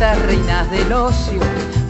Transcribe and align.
minitas, 0.00 0.26
reinas 0.26 0.70
del 0.70 0.92
ocio, 0.92 1.40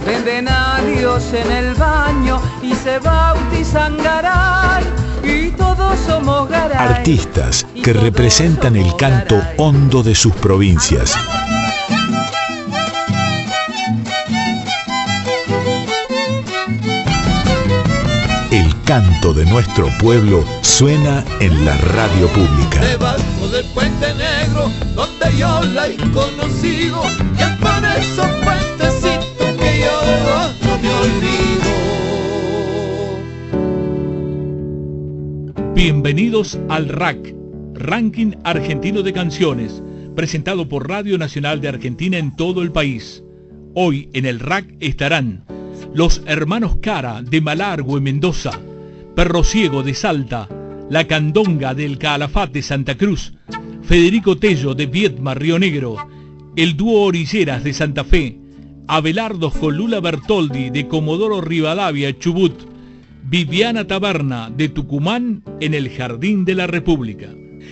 venden 0.05 0.49
a 0.49 0.81
Dios 0.81 1.33
en 1.33 1.51
el 1.51 1.75
baño 1.75 2.41
y 2.63 2.75
se 2.75 2.99
bautizan 2.99 3.97
Garay. 3.99 4.85
Y 5.23 5.51
todos 5.53 5.99
somos 6.01 6.49
Garay. 6.49 6.77
Artistas 6.79 7.67
que 7.83 7.93
representan 7.93 8.77
el 8.77 8.95
canto 8.97 9.41
hondo 9.59 10.03
de 10.03 10.15
sus 10.15 10.35
provincias. 10.35 11.17
Canto 18.91 19.33
de 19.33 19.47
nuestro 19.47 19.87
pueblo 20.01 20.45
suena 20.63 21.25
en 21.39 21.65
la 21.65 21.77
radio 21.77 22.27
pública. 22.27 22.81
Debajo 22.81 23.47
del 23.53 23.65
puente 23.67 24.13
negro, 24.15 24.69
donde 24.97 25.39
yo 25.39 25.63
la 25.63 25.87
he 25.87 25.97
conocido, 26.11 27.01
y 27.39 27.41
es 27.41 27.51
por 27.59 27.85
esos 27.97 28.27
puentecitos 28.43 29.47
que 29.61 29.79
yo 29.79 29.97
no 30.67 30.77
me 30.83 30.89
olvido. 31.07 31.71
Bienvenidos 35.73 36.59
al 36.69 36.89
RAC, 36.89 37.33
Ranking 37.75 38.33
Argentino 38.43 39.03
de 39.03 39.13
Canciones, 39.13 39.85
presentado 40.17 40.69
por 40.69 40.89
Radio 40.89 41.17
Nacional 41.17 41.61
de 41.61 41.69
Argentina 41.69 42.19
en 42.19 42.35
todo 42.35 42.61
el 42.61 42.73
país. 42.73 43.23
Hoy 43.73 44.09
en 44.15 44.27
el 44.27 44.41
RAC 44.41 44.65
estarán 44.81 45.45
los 45.95 46.23
hermanos 46.27 46.79
Cara 46.83 47.23
de 47.23 47.41
Malargüe, 47.41 48.01
Mendoza, 48.01 48.59
Perro 49.21 49.45
Ciego 49.45 49.83
de 49.83 49.93
Salta, 49.93 50.49
La 50.89 51.07
Candonga 51.07 51.75
del 51.75 51.99
Calafate, 51.99 52.63
Santa 52.63 52.97
Cruz, 52.97 53.35
Federico 53.83 54.39
Tello 54.39 54.75
de 54.75 54.87
Viedma, 54.87 55.35
Río 55.35 55.59
Negro, 55.59 55.97
el 56.57 56.75
dúo 56.75 57.03
Orilleras 57.03 57.63
de 57.63 57.75
Santa 57.75 58.03
Fe, 58.03 58.39
Abelardo 58.89 59.51
Colula 59.51 60.01
Bertoldi 60.01 60.71
de 60.71 60.89
Comodoro 60.89 61.43
Rivadavia, 61.43 62.19
Chubut, 62.19 62.63
Viviana 63.25 63.87
Taberna 63.87 64.49
de 64.49 64.71
Tucumán 64.71 65.43
en 65.61 65.75
el 65.75 65.91
Jardín 65.91 66.47
de 66.47 66.55
la 66.55 66.67
República. 66.67 67.29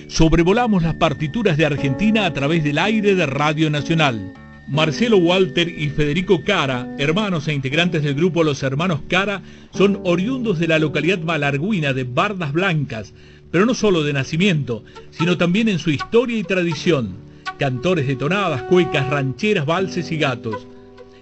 Sobrevolamos 0.08 0.82
las 0.82 0.96
partituras 0.96 1.56
de 1.56 1.64
Argentina 1.64 2.26
a 2.26 2.34
través 2.34 2.62
del 2.62 2.76
aire 2.76 3.14
de 3.14 3.24
Radio 3.24 3.70
Nacional. 3.70 4.34
Marcelo 4.70 5.16
Walter 5.16 5.66
y 5.66 5.88
Federico 5.88 6.44
Cara, 6.44 6.94
hermanos 6.98 7.48
e 7.48 7.54
integrantes 7.54 8.02
del 8.02 8.14
grupo 8.14 8.44
Los 8.44 8.62
Hermanos 8.62 9.00
Cara, 9.08 9.40
son 9.72 10.00
oriundos 10.04 10.58
de 10.58 10.68
la 10.68 10.78
localidad 10.78 11.20
malarguina 11.20 11.94
de 11.94 12.04
Bardas 12.04 12.52
Blancas, 12.52 13.14
pero 13.50 13.64
no 13.64 13.72
solo 13.72 14.02
de 14.02 14.12
nacimiento, 14.12 14.84
sino 15.10 15.38
también 15.38 15.70
en 15.70 15.78
su 15.78 15.88
historia 15.88 16.36
y 16.36 16.44
tradición. 16.44 17.16
Cantores 17.58 18.06
de 18.06 18.16
tonadas, 18.16 18.64
cuecas, 18.64 19.08
rancheras, 19.08 19.64
valses 19.64 20.12
y 20.12 20.18
gatos. 20.18 20.66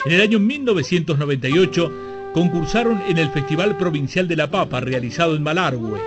En 0.04 0.12
el 0.12 0.22
año 0.22 0.40
1998 0.40 1.92
concursaron 2.34 3.00
en 3.08 3.18
el 3.18 3.30
Festival 3.30 3.78
Provincial 3.78 4.26
de 4.26 4.36
la 4.36 4.50
Papa 4.50 4.80
realizado 4.80 5.36
en 5.36 5.44
Malargüe. 5.44 6.00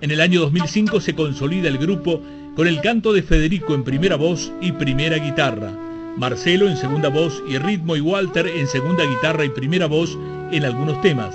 En 0.00 0.10
el 0.10 0.20
año 0.20 0.40
2005 0.40 1.00
se 1.00 1.14
consolida 1.14 1.68
el 1.68 1.78
grupo 1.78 2.20
con 2.56 2.66
el 2.66 2.80
canto 2.80 3.12
de 3.12 3.22
Federico 3.22 3.72
en 3.72 3.84
primera 3.84 4.16
voz 4.16 4.50
y 4.60 4.72
primera 4.72 5.18
guitarra. 5.18 5.91
Marcelo 6.16 6.68
en 6.68 6.76
segunda 6.76 7.08
voz 7.08 7.42
y 7.48 7.58
ritmo 7.58 7.96
y 7.96 8.00
Walter 8.00 8.46
en 8.46 8.66
segunda 8.66 9.04
guitarra 9.04 9.44
y 9.44 9.48
primera 9.48 9.86
voz 9.86 10.18
en 10.50 10.64
algunos 10.64 11.00
temas. 11.00 11.34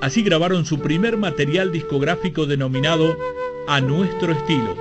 Así 0.00 0.22
grabaron 0.22 0.64
su 0.64 0.80
primer 0.80 1.16
material 1.18 1.70
discográfico 1.70 2.46
denominado 2.46 3.16
A 3.68 3.80
Nuestro 3.80 4.32
Estilo. 4.32 4.74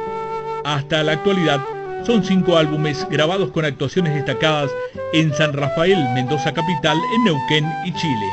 Hasta 0.63 1.03
la 1.03 1.13
actualidad 1.13 1.59
son 2.05 2.23
cinco 2.23 2.57
álbumes 2.57 3.05
grabados 3.09 3.51
con 3.51 3.65
actuaciones 3.65 4.15
destacadas 4.15 4.71
en 5.11 5.33
San 5.33 5.53
Rafael, 5.53 5.97
Mendoza 6.13 6.53
Capital, 6.53 6.97
en 7.15 7.23
Neuquén 7.25 7.65
y 7.85 7.93
Chile. 7.93 8.25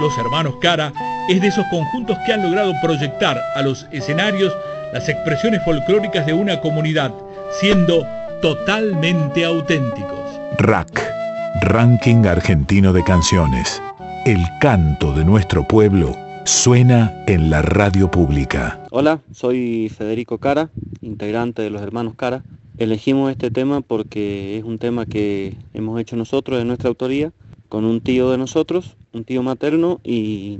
Los 0.00 0.18
Hermanos 0.18 0.56
Cara 0.60 0.92
es 1.28 1.40
de 1.40 1.48
esos 1.48 1.64
conjuntos 1.70 2.18
que 2.26 2.32
han 2.32 2.42
logrado 2.42 2.72
proyectar 2.82 3.40
a 3.54 3.62
los 3.62 3.86
escenarios 3.92 4.52
las 4.92 5.08
expresiones 5.08 5.64
folclóricas 5.64 6.26
de 6.26 6.32
una 6.32 6.60
comunidad, 6.60 7.12
siendo 7.60 8.04
totalmente 8.42 9.44
auténticos. 9.44 10.15
RAC, 10.58 11.02
Ranking 11.60 12.24
Argentino 12.24 12.94
de 12.94 13.04
Canciones. 13.04 13.82
El 14.24 14.38
canto 14.58 15.12
de 15.12 15.22
nuestro 15.22 15.68
pueblo 15.68 16.16
suena 16.44 17.24
en 17.26 17.50
la 17.50 17.60
radio 17.60 18.10
pública. 18.10 18.82
Hola, 18.90 19.20
soy 19.32 19.90
Federico 19.90 20.38
Cara, 20.38 20.70
integrante 21.02 21.60
de 21.60 21.68
los 21.68 21.82
Hermanos 21.82 22.14
Cara. 22.16 22.42
Elegimos 22.78 23.30
este 23.30 23.50
tema 23.50 23.82
porque 23.82 24.56
es 24.56 24.64
un 24.64 24.78
tema 24.78 25.04
que 25.04 25.56
hemos 25.74 26.00
hecho 26.00 26.16
nosotros 26.16 26.58
de 26.58 26.64
nuestra 26.64 26.88
autoría, 26.88 27.32
con 27.68 27.84
un 27.84 28.00
tío 28.00 28.30
de 28.30 28.38
nosotros, 28.38 28.96
un 29.12 29.24
tío 29.24 29.42
materno, 29.42 30.00
y 30.04 30.58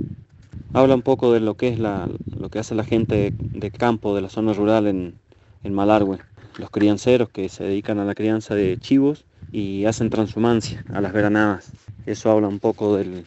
habla 0.73 0.93
un 0.93 1.01
poco 1.01 1.33
de 1.33 1.39
lo 1.39 1.55
que 1.55 1.69
es 1.69 1.79
lo 1.79 2.49
que 2.51 2.59
hace 2.59 2.75
la 2.75 2.83
gente 2.83 3.33
de 3.39 3.71
campo, 3.71 4.13
de 4.15 4.21
la 4.21 4.29
zona 4.29 4.53
rural 4.53 4.85
en, 4.85 5.15
en 5.63 5.73
Malargüe. 5.73 6.19
Los 6.59 6.69
crianceros 6.69 7.29
que 7.29 7.49
se 7.49 7.63
dedican 7.63 7.97
a 7.97 8.05
la 8.05 8.13
crianza 8.13 8.53
de 8.53 8.77
chivos 8.79 9.25
y 9.51 9.85
hacen 9.85 10.09
transhumancia 10.09 10.83
a 10.93 11.01
las 11.01 11.13
veranadas. 11.13 11.71
Eso 12.05 12.31
habla 12.31 12.47
un 12.47 12.59
poco 12.59 12.95
del 12.97 13.25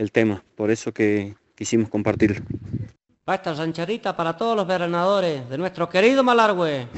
el 0.00 0.12
tema, 0.12 0.42
por 0.56 0.70
eso 0.70 0.92
que 0.92 1.34
quisimos 1.54 1.90
compartirlo. 1.90 2.42
Va 3.28 3.34
esta 3.34 3.52
rancherita 3.52 4.16
para 4.16 4.34
todos 4.34 4.56
los 4.56 4.66
veranadores 4.66 5.46
de 5.50 5.58
nuestro 5.58 5.90
querido 5.90 6.24
Malargüe. 6.24 6.88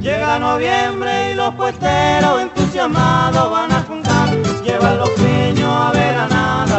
Llega 0.00 0.38
noviembre 0.38 1.32
y 1.32 1.34
los 1.34 1.54
puesteros 1.54 2.42
entusiasmados 2.42 3.50
van 3.50 3.72
a 3.72 3.82
juntar, 3.84 4.36
llevan 4.62 4.98
los 4.98 5.10
piños 5.12 5.70
a 5.70 5.92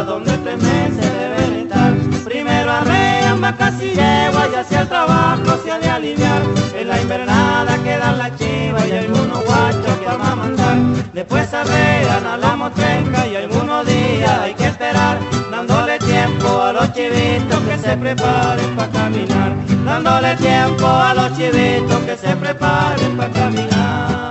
veranada 0.00 0.04
donde 0.04 0.32
tres 0.38 0.62
meses 0.62 1.12
deben 1.18 1.60
estar. 1.60 1.92
Primero 2.24 2.70
arrean 2.70 3.40
vacas 3.40 3.74
y 3.82 3.90
yeguas 3.90 4.48
y 4.52 4.56
hacia 4.56 4.80
el 4.80 4.88
trabajo 4.88 5.58
se 5.64 5.70
ha 5.70 5.78
de 5.78 5.90
aliviar. 5.90 6.42
En 6.74 6.88
la 6.88 7.00
invernada 7.00 7.78
quedan 7.82 8.18
las 8.18 8.36
chivas 8.36 8.88
y 8.88 8.92
algunos 8.92 9.44
guachos 9.44 9.96
que 9.98 10.08
amamantar. 10.08 10.76
Después 11.12 11.52
arrean 11.52 12.26
a 12.26 12.36
la 12.36 12.56
motrenca 12.56 13.26
y 13.26 13.36
algunos 13.36 13.86
días 13.86 14.40
hay 14.40 14.54
que 14.54 14.66
esperar, 14.66 15.18
dándole 15.50 15.98
tiempo 15.98 16.62
a 16.62 16.72
los 16.72 16.92
chivitos 16.92 17.60
que 17.68 17.78
se 17.78 17.96
preparen 17.96 18.76
para 18.76 18.92
caminar. 18.92 19.54
Dándole 19.84 20.36
tiempo 20.36 20.86
a 20.86 21.14
los 21.14 21.36
chivitos 21.36 21.98
que 22.06 22.16
se 22.16 22.36
preparen 22.36 23.16
para 23.16 23.32
caminar. 23.32 24.29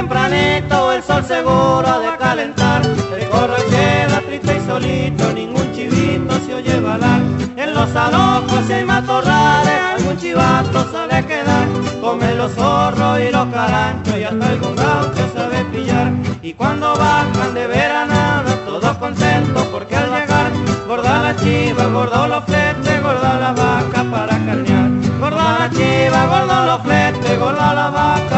Tempranito, 0.00 0.92
el 0.92 1.02
sol 1.02 1.22
seguro 1.24 1.86
ha 1.86 1.98
de 1.98 2.16
calentar. 2.16 2.80
El 2.84 3.28
corro 3.28 3.56
queda 3.68 4.20
triste 4.26 4.56
y 4.56 4.66
solito, 4.66 5.32
ningún 5.32 5.72
chivito 5.74 6.34
se 6.46 6.54
oye 6.54 6.80
balar. 6.80 7.20
En 7.56 7.74
los 7.74 7.94
alojos 7.94 8.62
y 8.70 8.72
hay 8.72 8.84
matorrales, 8.84 9.78
algún 9.96 10.16
chivato 10.16 10.90
sabe 10.90 11.26
quedar. 11.26 11.66
Come 12.00 12.34
los 12.34 12.52
zorros 12.52 13.20
y 13.20 13.30
los 13.30 13.46
caranchos 13.48 14.16
y 14.16 14.24
hasta 14.24 14.46
algún 14.48 14.74
gaucho 14.74 15.24
sabe 15.34 15.64
pillar. 15.66 16.12
Y 16.40 16.54
cuando 16.54 16.96
bajan 16.96 17.52
de 17.52 17.66
veranada, 17.66 18.56
todos 18.64 18.96
contentos 18.96 19.64
porque 19.66 19.96
al 19.96 20.10
llegar, 20.14 20.50
gorda 20.88 21.18
la 21.24 21.36
chiva, 21.36 21.84
gordo 21.88 22.26
los 22.26 22.44
fletes, 22.44 23.02
gorda 23.02 23.38
la 23.38 23.52
vaca 23.52 24.02
para 24.10 24.34
carnear. 24.46 24.88
Gorda 25.20 25.58
la 25.58 25.70
chiva, 25.70 26.24
gordo 26.24 26.66
los 26.70 26.80
fletes, 26.84 27.38
gorda 27.38 27.74
la 27.74 27.90
vaca 27.90 28.29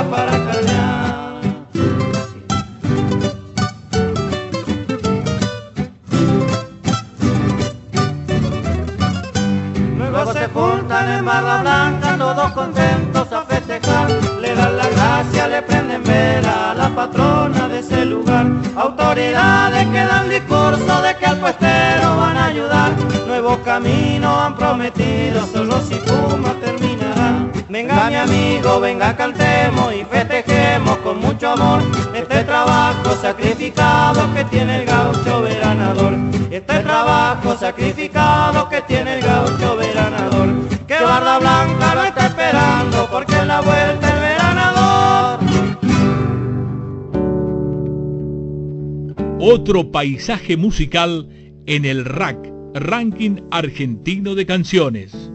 blanca, 11.41 12.17
todos 12.19 12.53
contentos 12.53 13.33
a 13.33 13.43
festejar. 13.43 14.11
Le 14.41 14.55
dan 14.55 14.77
la 14.77 14.89
gracia, 14.89 15.49
le 15.49 15.63
prenden 15.63 16.03
vela 16.05 16.73
a 16.73 16.75
la 16.75 16.89
patrona 16.91 17.69
de 17.69 17.79
ese 17.79 18.05
lugar. 18.05 18.47
Autoridades 18.77 19.87
que 19.89 20.05
dan 20.05 20.29
discurso 20.29 21.03
de 21.03 21.17
que 21.17 21.27
al 21.27 21.39
puestero 21.39 22.17
van 22.17 22.37
a 22.37 22.47
ayudar. 22.47 22.93
Nuevos 23.27 23.59
caminos 23.59 24.37
han 24.39 24.57
prometido, 24.57 25.47
solo 25.47 25.81
si 25.81 25.95
fuma 25.95 26.53
terminará. 26.61 27.47
Venga 27.69 28.11
mi 28.11 28.17
amigo, 28.17 28.81
venga 28.81 29.17
cantemos 29.17 29.95
y 29.95 30.05
festejemos 30.05 30.99
con 30.99 31.19
mucho 31.21 31.53
amor 31.53 31.81
este 32.13 32.45
trabajo 32.45 33.15
sacrificado 33.23 34.35
que 34.35 34.45
tiene 34.45 34.81
el 34.81 34.85
gaucho 34.85 35.41
veranador. 35.41 36.13
Este 36.51 36.81
trabajo 36.81 37.57
sacrificado 37.57 38.69
que 38.69 38.83
tiene 38.83 39.15
el 39.15 39.23
gaucho 39.23 39.62
Otro 49.45 49.91
paisaje 49.91 50.57
musical 50.57 51.29
en 51.67 51.85
el 51.85 52.05
RAC, 52.05 52.49
Ranking 52.75 53.41
Argentino 53.51 54.37
de 54.37 54.47
Canciones. 54.47 55.33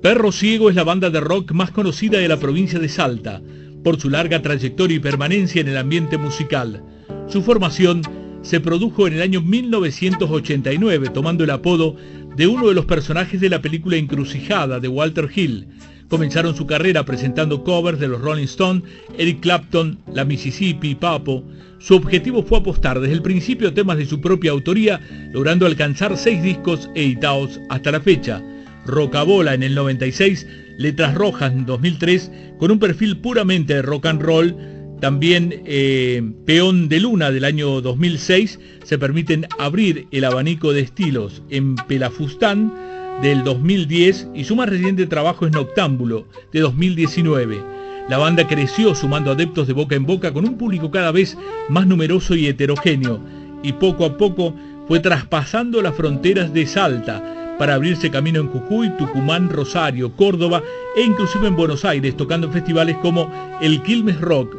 Perro 0.00 0.32
Ciego 0.32 0.70
es 0.70 0.74
la 0.74 0.84
banda 0.84 1.10
de 1.10 1.20
rock 1.20 1.52
más 1.52 1.70
conocida 1.70 2.16
de 2.16 2.28
la 2.28 2.38
provincia 2.38 2.78
de 2.78 2.88
Salta, 2.88 3.42
por 3.84 4.00
su 4.00 4.08
larga 4.08 4.40
trayectoria 4.40 4.96
y 4.96 5.00
permanencia 5.00 5.60
en 5.60 5.68
el 5.68 5.76
ambiente 5.76 6.16
musical. 6.16 6.82
Su 7.28 7.42
formación 7.42 8.00
se 8.40 8.58
produjo 8.58 9.06
en 9.06 9.12
el 9.12 9.20
año 9.20 9.42
1989, 9.42 11.10
tomando 11.12 11.44
el 11.44 11.50
apodo 11.50 11.96
de 12.36 12.46
uno 12.46 12.68
de 12.68 12.74
los 12.74 12.86
personajes 12.86 13.38
de 13.42 13.50
la 13.50 13.60
película 13.60 13.96
Encrucijada 13.96 14.80
de 14.80 14.88
Walter 14.88 15.28
Hill. 15.34 15.68
Comenzaron 16.10 16.56
su 16.56 16.66
carrera 16.66 17.04
presentando 17.04 17.62
covers 17.62 18.00
de 18.00 18.08
los 18.08 18.20
Rolling 18.20 18.42
Stones, 18.42 18.82
Eric 19.16 19.38
Clapton, 19.42 19.96
La 20.12 20.24
Mississippi, 20.24 20.96
Papo. 20.96 21.44
Su 21.78 21.94
objetivo 21.94 22.42
fue 22.42 22.58
apostar 22.58 22.98
desde 22.98 23.14
el 23.14 23.22
principio 23.22 23.72
temas 23.72 23.96
de 23.96 24.06
su 24.06 24.20
propia 24.20 24.50
autoría, 24.50 25.00
logrando 25.32 25.66
alcanzar 25.66 26.16
seis 26.16 26.42
discos 26.42 26.90
editados 26.96 27.60
hasta 27.70 27.92
la 27.92 28.00
fecha. 28.00 28.42
Rocabola 28.86 29.54
en 29.54 29.62
el 29.62 29.76
96, 29.76 30.48
Letras 30.78 31.14
Rojas 31.14 31.52
en 31.52 31.64
2003, 31.64 32.32
con 32.58 32.72
un 32.72 32.80
perfil 32.80 33.18
puramente 33.18 33.74
de 33.74 33.82
rock 33.82 34.06
and 34.06 34.20
roll. 34.20 34.56
También 35.00 35.62
eh, 35.64 36.28
Peón 36.44 36.88
de 36.88 36.98
Luna 36.98 37.30
del 37.30 37.44
año 37.44 37.80
2006 37.80 38.58
se 38.82 38.98
permiten 38.98 39.46
abrir 39.60 40.08
el 40.10 40.24
abanico 40.24 40.72
de 40.72 40.80
estilos 40.80 41.40
en 41.50 41.76
Pelafustán 41.76 42.99
del 43.22 43.44
2010 43.44 44.28
y 44.34 44.44
su 44.44 44.56
más 44.56 44.68
reciente 44.68 45.06
trabajo 45.06 45.46
es 45.46 45.52
Noctámbulo 45.52 46.26
de 46.52 46.60
2019. 46.60 47.60
La 48.08 48.18
banda 48.18 48.48
creció 48.48 48.94
sumando 48.94 49.30
adeptos 49.30 49.66
de 49.66 49.72
boca 49.72 49.94
en 49.94 50.06
boca 50.06 50.32
con 50.32 50.44
un 50.44 50.56
público 50.56 50.90
cada 50.90 51.12
vez 51.12 51.36
más 51.68 51.86
numeroso 51.86 52.34
y 52.34 52.46
heterogéneo 52.46 53.20
y 53.62 53.72
poco 53.74 54.04
a 54.04 54.16
poco 54.16 54.54
fue 54.88 55.00
traspasando 55.00 55.82
las 55.82 55.94
fronteras 55.94 56.52
de 56.52 56.66
Salta 56.66 57.56
para 57.58 57.74
abrirse 57.74 58.10
camino 58.10 58.40
en 58.40 58.48
Jujuy, 58.48 58.90
Tucumán, 58.96 59.50
Rosario, 59.50 60.16
Córdoba 60.16 60.62
e 60.96 61.02
inclusive 61.02 61.46
en 61.46 61.56
Buenos 61.56 61.84
Aires, 61.84 62.16
tocando 62.16 62.50
festivales 62.50 62.96
como 63.02 63.30
el 63.60 63.82
Quilmes 63.82 64.20
Rock, 64.20 64.56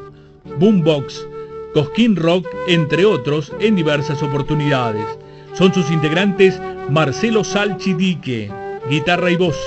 Boombox, 0.60 1.28
Cosquín 1.74 2.16
Rock, 2.16 2.48
entre 2.68 3.06
otros, 3.06 3.52
en 3.60 3.76
diversas 3.76 4.22
oportunidades. 4.22 5.06
Son 5.54 5.74
sus 5.74 5.90
integrantes 5.92 6.60
Marcelo 6.90 7.44
Salchidique, 7.44 8.52
guitarra 8.90 9.32
y 9.32 9.36
voz, 9.36 9.58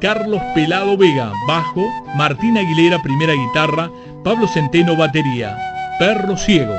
Carlos 0.00 0.42
Pelado 0.54 0.96
Vega, 0.96 1.32
bajo, 1.46 1.86
Martín 2.16 2.58
Aguilera, 2.58 3.02
primera 3.02 3.32
guitarra, 3.32 3.90
Pablo 4.22 4.46
Centeno, 4.48 4.96
batería, 4.96 5.56
Perro 5.98 6.36
Ciego. 6.36 6.74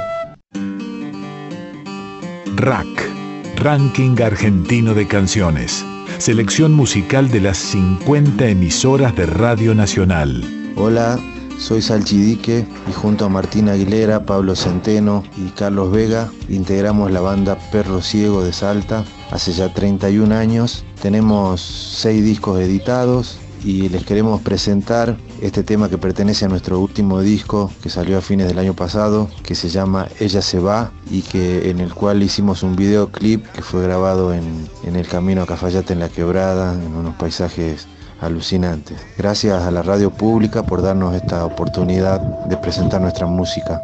Rack, 2.55 3.09
Ranking 3.57 4.21
Argentino 4.21 4.93
de 4.93 5.07
Canciones 5.07 5.85
selección 6.19 6.73
musical 6.73 7.29
de 7.29 7.41
las 7.41 7.57
50 7.57 8.47
emisoras 8.47 9.15
de 9.15 9.25
Radio 9.25 9.75
Nacional. 9.75 10.43
Hola, 10.75 11.19
soy 11.57 11.81
Salchidique 11.81 12.65
y 12.87 12.93
junto 12.93 13.25
a 13.25 13.29
Martín 13.29 13.69
Aguilera, 13.69 14.25
Pablo 14.25 14.55
Centeno 14.55 15.23
y 15.37 15.49
Carlos 15.49 15.91
Vega 15.91 16.31
integramos 16.49 17.11
la 17.11 17.21
banda 17.21 17.57
Perro 17.71 18.01
Ciego 18.01 18.43
de 18.43 18.53
Salta 18.53 19.03
hace 19.31 19.53
ya 19.53 19.73
31 19.73 20.35
años. 20.35 20.85
Tenemos 21.01 21.61
6 21.61 22.23
discos 22.23 22.59
editados 22.59 23.39
y 23.63 23.89
les 23.89 24.05
queremos 24.05 24.41
presentar 24.41 25.17
este 25.41 25.63
tema 25.63 25.89
que 25.89 25.97
pertenece 25.97 26.45
a 26.45 26.47
nuestro 26.47 26.79
último 26.79 27.21
disco 27.21 27.71
que 27.81 27.89
salió 27.89 28.17
a 28.17 28.21
fines 28.21 28.47
del 28.47 28.59
año 28.59 28.75
pasado, 28.75 29.29
que 29.43 29.55
se 29.55 29.69
llama 29.69 30.07
Ella 30.19 30.41
se 30.41 30.59
va 30.59 30.91
y 31.09 31.23
que 31.23 31.69
en 31.69 31.79
el 31.79 31.93
cual 31.93 32.21
hicimos 32.21 32.61
un 32.61 32.75
videoclip 32.75 33.45
que 33.47 33.61
fue 33.63 33.81
grabado 33.81 34.33
en, 34.33 34.69
en 34.83 34.95
el 34.95 35.07
camino 35.07 35.41
a 35.41 35.47
Cafayate 35.47 35.93
en 35.93 35.99
la 35.99 36.09
Quebrada, 36.09 36.73
en 36.73 36.95
unos 36.95 37.15
paisajes 37.15 37.87
alucinantes. 38.25 38.97
Gracias 39.17 39.61
a 39.61 39.71
la 39.71 39.81
radio 39.81 40.11
pública 40.11 40.63
por 40.63 40.81
darnos 40.81 41.15
esta 41.15 41.45
oportunidad 41.45 42.19
de 42.45 42.57
presentar 42.57 43.01
nuestra 43.01 43.25
música. 43.25 43.81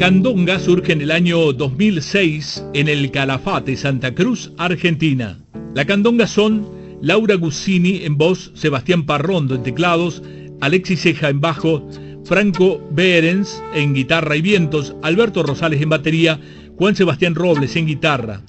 Candonga 0.00 0.58
surge 0.58 0.94
en 0.94 1.02
el 1.02 1.10
año 1.10 1.52
2006 1.52 2.64
en 2.72 2.88
el 2.88 3.10
Calafate, 3.10 3.76
Santa 3.76 4.14
Cruz, 4.14 4.50
Argentina. 4.56 5.38
La 5.74 5.84
candonga 5.84 6.26
son 6.26 6.66
Laura 7.02 7.34
Guccini 7.34 8.06
en 8.06 8.16
voz, 8.16 8.50
Sebastián 8.54 9.04
Parrondo 9.04 9.54
en 9.54 9.62
teclados, 9.62 10.22
Alexis 10.62 11.02
Ceja 11.02 11.28
en 11.28 11.42
bajo, 11.42 11.86
Franco 12.24 12.80
Behrens 12.92 13.62
en 13.74 13.92
guitarra 13.92 14.36
y 14.36 14.40
vientos, 14.40 14.96
Alberto 15.02 15.42
Rosales 15.42 15.82
en 15.82 15.90
batería, 15.90 16.40
Juan 16.78 16.96
Sebastián 16.96 17.34
Robles 17.34 17.76
en 17.76 17.86
guitarra. 17.86 18.40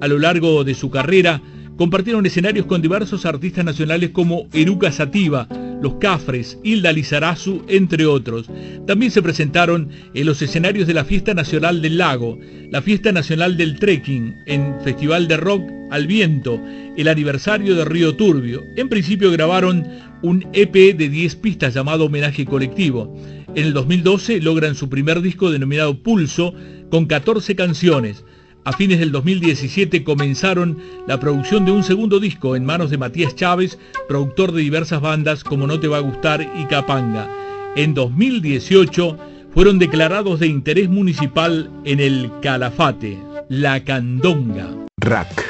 A 0.00 0.08
lo 0.08 0.18
largo 0.18 0.64
de 0.64 0.74
su 0.74 0.90
carrera 0.90 1.40
compartieron 1.76 2.26
escenarios 2.26 2.66
con 2.66 2.82
diversos 2.82 3.24
artistas 3.24 3.64
nacionales 3.64 4.10
como 4.10 4.48
Eruca 4.52 4.90
Sativa, 4.90 5.46
Los 5.80 5.94
Cafres, 5.94 6.58
Hilda 6.64 6.92
Lizarazu, 6.92 7.62
entre 7.68 8.06
otros. 8.06 8.50
También 8.86 9.10
se 9.10 9.22
presentaron 9.22 9.90
en 10.14 10.26
los 10.26 10.42
escenarios 10.42 10.86
de 10.86 10.94
la 10.94 11.04
Fiesta 11.04 11.34
Nacional 11.34 11.82
del 11.82 11.98
Lago, 11.98 12.38
la 12.70 12.82
Fiesta 12.82 13.12
Nacional 13.12 13.56
del 13.56 13.78
Trekking, 13.78 14.34
en 14.46 14.74
Festival 14.82 15.28
de 15.28 15.36
Rock 15.36 15.62
al 15.90 16.06
Viento, 16.06 16.60
el 16.96 17.08
aniversario 17.08 17.74
de 17.74 17.84
Río 17.84 18.16
Turbio. 18.16 18.62
En 18.76 18.88
principio 18.88 19.30
grabaron 19.30 19.86
un 20.22 20.46
EP 20.52 20.96
de 20.96 21.08
10 21.08 21.36
pistas 21.36 21.74
llamado 21.74 22.06
Homenaje 22.06 22.44
Colectivo. 22.44 23.16
En 23.54 23.66
el 23.66 23.72
2012 23.72 24.40
logran 24.40 24.74
su 24.74 24.88
primer 24.88 25.22
disco 25.22 25.50
denominado 25.50 26.02
Pulso, 26.02 26.54
con 26.90 27.06
14 27.06 27.54
canciones. 27.54 28.24
A 28.64 28.72
fines 28.72 28.98
del 28.98 29.12
2017 29.12 30.04
comenzaron 30.04 30.78
la 31.06 31.18
producción 31.18 31.64
de 31.64 31.72
un 31.72 31.82
segundo 31.82 32.20
disco 32.20 32.54
en 32.54 32.64
manos 32.64 32.90
de 32.90 32.98
Matías 32.98 33.34
Chávez, 33.34 33.78
productor 34.08 34.52
de 34.52 34.62
diversas 34.62 35.00
bandas 35.00 35.42
como 35.42 35.66
No 35.66 35.80
Te 35.80 35.88
Va 35.88 35.98
a 35.98 36.00
Gustar 36.00 36.46
y 36.56 36.64
Capanga. 36.66 37.28
En 37.76 37.94
2018 37.94 39.18
fueron 39.54 39.78
declarados 39.78 40.40
de 40.40 40.48
interés 40.48 40.88
municipal 40.88 41.70
en 41.84 42.00
el 42.00 42.30
Calafate, 42.42 43.18
La 43.48 43.82
Candonga. 43.84 44.68
RAC, 44.98 45.44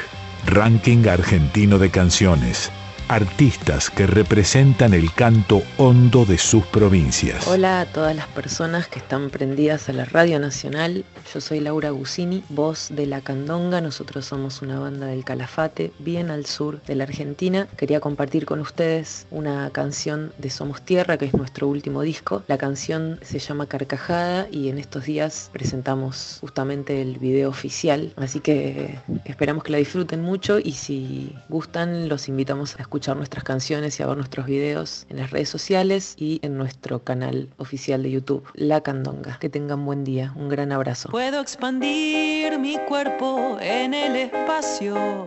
Ranking 0.45 1.07
Argentino 1.07 1.77
de 1.77 1.89
Canciones 1.89 2.71
artistas 3.09 3.89
que 3.89 4.05
representan 4.05 4.93
el 4.93 5.11
canto 5.13 5.63
hondo 5.77 6.25
de 6.25 6.37
sus 6.37 6.63
provincias. 6.67 7.47
Hola 7.47 7.81
a 7.81 7.85
todas 7.85 8.15
las 8.15 8.27
personas 8.27 8.87
que 8.87 8.99
están 8.99 9.31
prendidas 9.31 9.89
a 9.89 9.93
la 9.93 10.05
Radio 10.05 10.39
Nacional. 10.39 11.03
Yo 11.33 11.41
soy 11.41 11.59
Laura 11.59 11.89
Gusini, 11.89 12.43
voz 12.49 12.89
de 12.91 13.07
La 13.07 13.21
Candonga. 13.21 13.81
Nosotros 13.81 14.25
somos 14.25 14.61
una 14.61 14.79
banda 14.79 15.07
del 15.07 15.25
Calafate, 15.25 15.91
bien 15.97 16.29
al 16.29 16.45
sur 16.45 16.81
de 16.83 16.95
la 16.95 17.05
Argentina. 17.05 17.67
Quería 17.77 17.99
compartir 17.99 18.45
con 18.45 18.59
ustedes 18.59 19.25
una 19.31 19.71
canción 19.71 20.31
de 20.37 20.51
Somos 20.51 20.83
Tierra, 20.83 21.17
que 21.17 21.25
es 21.25 21.33
nuestro 21.33 21.67
último 21.67 22.03
disco. 22.03 22.43
La 22.47 22.59
canción 22.59 23.19
se 23.23 23.39
llama 23.39 23.65
Carcajada 23.65 24.47
y 24.51 24.69
en 24.69 24.77
estos 24.77 25.05
días 25.05 25.49
presentamos 25.51 26.37
justamente 26.41 27.01
el 27.01 27.17
video 27.17 27.49
oficial. 27.49 28.13
Así 28.17 28.39
que 28.39 28.99
esperamos 29.25 29.63
que 29.63 29.71
la 29.71 29.79
disfruten 29.79 30.21
mucho 30.21 30.59
y 30.59 30.73
si 30.73 31.35
gustan 31.49 32.07
los 32.07 32.27
invitamos 32.27 32.75
a 32.77 32.83
escuchar 32.83 32.98
escuchar 32.99 33.15
nuestras 33.15 33.45
canciones 33.45 33.97
y 33.97 34.03
a 34.03 34.07
ver 34.07 34.17
nuestros 34.17 34.45
videos 34.45 35.05
en 35.07 35.17
las 35.19 35.31
redes 35.31 35.47
sociales 35.47 36.15
y 36.17 36.41
en 36.41 36.57
nuestro 36.57 37.01
canal 37.01 37.47
oficial 37.55 38.03
de 38.03 38.11
YouTube, 38.11 38.43
La 38.55 38.81
Candonga. 38.81 39.37
Que 39.39 39.47
tengan 39.47 39.85
buen 39.85 40.03
día, 40.03 40.33
un 40.35 40.49
gran 40.49 40.73
abrazo. 40.73 41.07
Puedo 41.07 41.39
expandir 41.39 42.59
mi 42.59 42.77
cuerpo 42.89 43.57
en 43.61 43.93
el 43.93 44.17
espacio, 44.17 45.23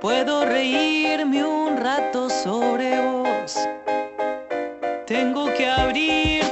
puedo 0.00 0.46
reírme 0.46 1.44
un 1.44 1.76
rato 1.76 2.30
sobre 2.30 3.00
vos. 3.00 3.56
Tengo 5.08 5.52
que 5.54 5.68
abrir 5.68 6.45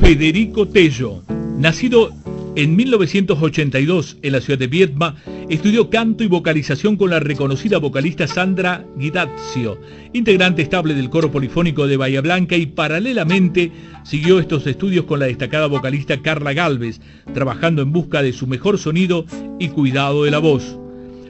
Federico 0.00 0.68
Tello, 0.68 1.22
nacido 1.58 2.12
en 2.54 2.76
1982 2.76 4.18
en 4.22 4.32
la 4.32 4.40
ciudad 4.40 4.58
de 4.58 4.66
Viedma, 4.66 5.16
estudió 5.48 5.90
canto 5.90 6.22
y 6.22 6.28
vocalización 6.28 6.96
con 6.96 7.10
la 7.10 7.20
reconocida 7.20 7.78
vocalista 7.78 8.26
Sandra 8.26 8.84
Guidazio, 8.96 9.78
integrante 10.12 10.62
estable 10.62 10.94
del 10.94 11.10
coro 11.10 11.32
polifónico 11.32 11.86
de 11.86 11.96
Bahía 11.96 12.20
Blanca 12.20 12.56
y 12.56 12.66
paralelamente 12.66 13.72
siguió 14.04 14.38
estos 14.38 14.66
estudios 14.66 15.06
con 15.06 15.18
la 15.18 15.26
destacada 15.26 15.66
vocalista 15.66 16.20
Carla 16.22 16.52
Galvez, 16.52 17.00
trabajando 17.34 17.82
en 17.82 17.92
busca 17.92 18.22
de 18.22 18.32
su 18.32 18.46
mejor 18.46 18.78
sonido 18.78 19.26
y 19.58 19.68
cuidado 19.68 20.24
de 20.24 20.30
la 20.30 20.38
voz. 20.38 20.78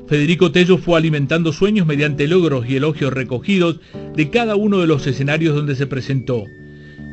Federico 0.06 0.52
Tello 0.52 0.78
fue 0.78 0.98
alimentando 0.98 1.52
sueños 1.52 1.86
mediante 1.86 2.28
logros 2.28 2.68
y 2.68 2.76
elogios 2.76 3.12
recogidos 3.12 3.80
de 4.14 4.30
cada 4.30 4.54
uno 4.54 4.78
de 4.78 4.86
los 4.86 5.06
escenarios 5.06 5.54
donde 5.54 5.76
se 5.76 5.86
presentó. 5.86 6.44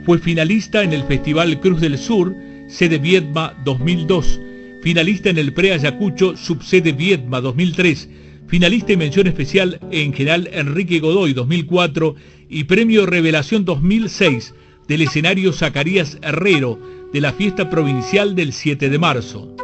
Fue 0.06 0.20
finalista 0.20 0.84
en 0.84 0.92
el 0.92 1.04
Festival 1.04 1.62
Cruz 1.62 1.80
del 1.80 1.98
Sur, 1.98 2.36
sede 2.68 2.98
Viedma 2.98 3.56
2002, 3.64 4.42
finalista 4.82 5.30
en 5.30 5.38
el 5.38 5.54
Pre-Ayacucho, 5.54 6.36
subsede 6.36 6.92
Viedma 6.92 7.40
2003, 7.40 8.10
finalista 8.48 8.92
y 8.92 8.98
mención 8.98 9.28
especial 9.28 9.80
en 9.92 10.12
General 10.12 10.50
Enrique 10.52 11.00
Godoy 11.00 11.32
2004 11.32 12.16
y 12.50 12.66
premio 12.66 13.06
Revelación 13.06 13.64
2006 13.64 14.54
del 14.90 15.04
escenario 15.04 15.54
Zacarías 15.54 16.18
Herrero 16.22 16.78
de 17.14 17.22
la 17.22 17.32
fiesta 17.32 17.70
provincial 17.70 18.36
del 18.36 18.52
7 18.52 18.90
de 18.90 19.00
marzo. 19.00 19.56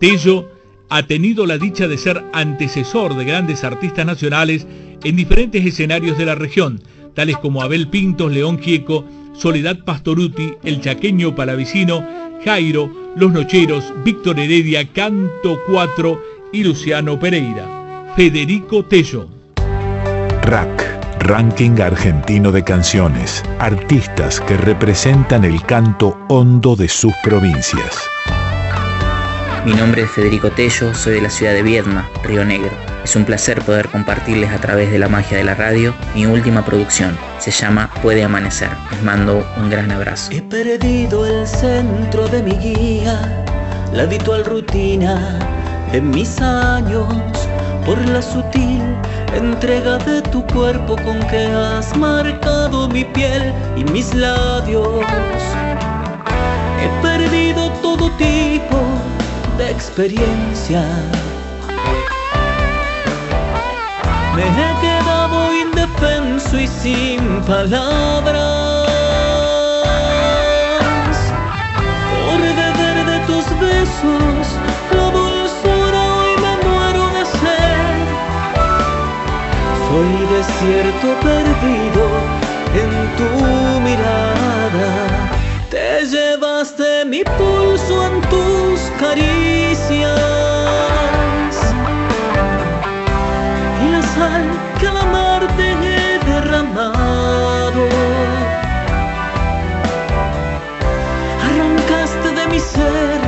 Tello 0.00 0.48
ha 0.88 1.06
tenido 1.06 1.44
la 1.44 1.58
dicha 1.58 1.88
de 1.88 1.98
ser 1.98 2.24
antecesor 2.32 3.16
de 3.16 3.26
grandes 3.26 3.64
artistas 3.64 4.06
nacionales 4.06 4.66
en 5.04 5.14
diferentes 5.14 5.66
escenarios 5.66 6.16
de 6.16 6.24
la 6.24 6.36
región, 6.36 6.80
tales 7.14 7.36
como 7.36 7.60
Abel 7.60 7.88
Pintos, 7.88 8.32
León 8.32 8.56
Quieco, 8.56 9.04
Soledad 9.34 9.78
Pastoruti, 9.84 10.54
El 10.62 10.80
Chaqueño 10.80 11.34
Palavicino, 11.34 12.06
Jairo, 12.44 12.90
Los 13.16 13.32
Nocheros, 13.32 13.92
Víctor 14.04 14.38
Heredia, 14.38 14.86
Canto 14.92 15.58
4 15.66 16.22
y 16.52 16.64
Luciano 16.64 17.18
Pereira. 17.18 18.12
Federico 18.16 18.84
Tello. 18.84 19.28
Rack, 20.42 21.20
Ranking 21.20 21.80
Argentino 21.80 22.52
de 22.52 22.62
Canciones. 22.62 23.42
Artistas 23.58 24.40
que 24.40 24.56
representan 24.56 25.44
el 25.44 25.60
canto 25.62 26.16
hondo 26.28 26.76
de 26.76 26.88
sus 26.88 27.12
provincias. 27.24 28.08
Mi 29.64 29.72
nombre 29.72 30.02
es 30.02 30.10
Federico 30.10 30.50
Tello, 30.50 30.94
soy 30.94 31.14
de 31.14 31.22
la 31.22 31.30
ciudad 31.30 31.54
de 31.54 31.62
Viedma, 31.62 32.08
Río 32.22 32.44
Negro. 32.44 32.93
Es 33.04 33.14
un 33.16 33.26
placer 33.26 33.60
poder 33.60 33.88
compartirles 33.90 34.50
a 34.50 34.58
través 34.58 34.90
de 34.90 34.98
la 34.98 35.08
magia 35.08 35.36
de 35.36 35.44
la 35.44 35.54
radio 35.54 35.94
mi 36.14 36.24
última 36.24 36.64
producción. 36.64 37.16
Se 37.38 37.50
llama 37.50 37.90
Puede 38.00 38.24
Amanecer. 38.24 38.70
Les 38.90 39.02
mando 39.02 39.46
un 39.58 39.68
gran 39.68 39.90
abrazo. 39.90 40.32
He 40.32 40.40
perdido 40.40 41.26
el 41.26 41.46
centro 41.46 42.26
de 42.28 42.42
mi 42.42 42.52
guía, 42.52 43.44
la 43.92 44.04
habitual 44.04 44.46
rutina 44.46 45.38
de 45.92 46.00
mis 46.00 46.40
años, 46.40 47.06
por 47.84 47.98
la 48.08 48.22
sutil 48.22 48.80
entrega 49.36 49.98
de 49.98 50.22
tu 50.22 50.42
cuerpo 50.46 50.96
con 50.96 51.20
que 51.28 51.46
has 51.46 51.94
marcado 51.96 52.88
mi 52.88 53.04
piel 53.04 53.52
y 53.76 53.84
mis 53.84 54.14
labios. 54.14 55.04
He 56.80 57.02
perdido 57.02 57.70
todo 57.82 58.10
tipo 58.16 58.78
de 59.58 59.70
experiencia. 59.70 60.82
Me 64.36 64.42
he 64.42 64.70
quedado 64.80 65.54
indefenso 65.54 66.58
y 66.58 66.66
sin 66.66 67.40
palabras 67.42 68.88
por 72.26 72.40
beber 72.40 72.96
de 73.06 73.18
tus 73.28 73.46
besos 73.60 74.46
la 74.92 75.06
dulzura 75.18 76.00
hoy 76.18 76.32
me 76.44 76.52
muero 76.66 77.04
de 77.16 77.24
sed. 77.38 77.96
Soy 79.86 80.12
desierto 80.34 81.06
perdido 81.22 82.04
en 82.82 82.90
tu 83.18 83.30
mirada. 83.86 84.90
Te 85.70 86.06
llevaste 86.06 87.04
mi 87.04 87.22
pulso 87.22 87.94
en 88.06 88.20
tus 88.22 88.80
caricias 88.98 90.53
y 94.16 94.20
la 94.20 94.78
que 94.78 94.88
al 94.88 94.96
amarte 94.96 95.72
he 95.72 96.18
derramado. 96.24 97.88
Arrancaste 101.46 102.30
de 102.30 102.46
mi 102.48 102.60
ser 102.60 103.20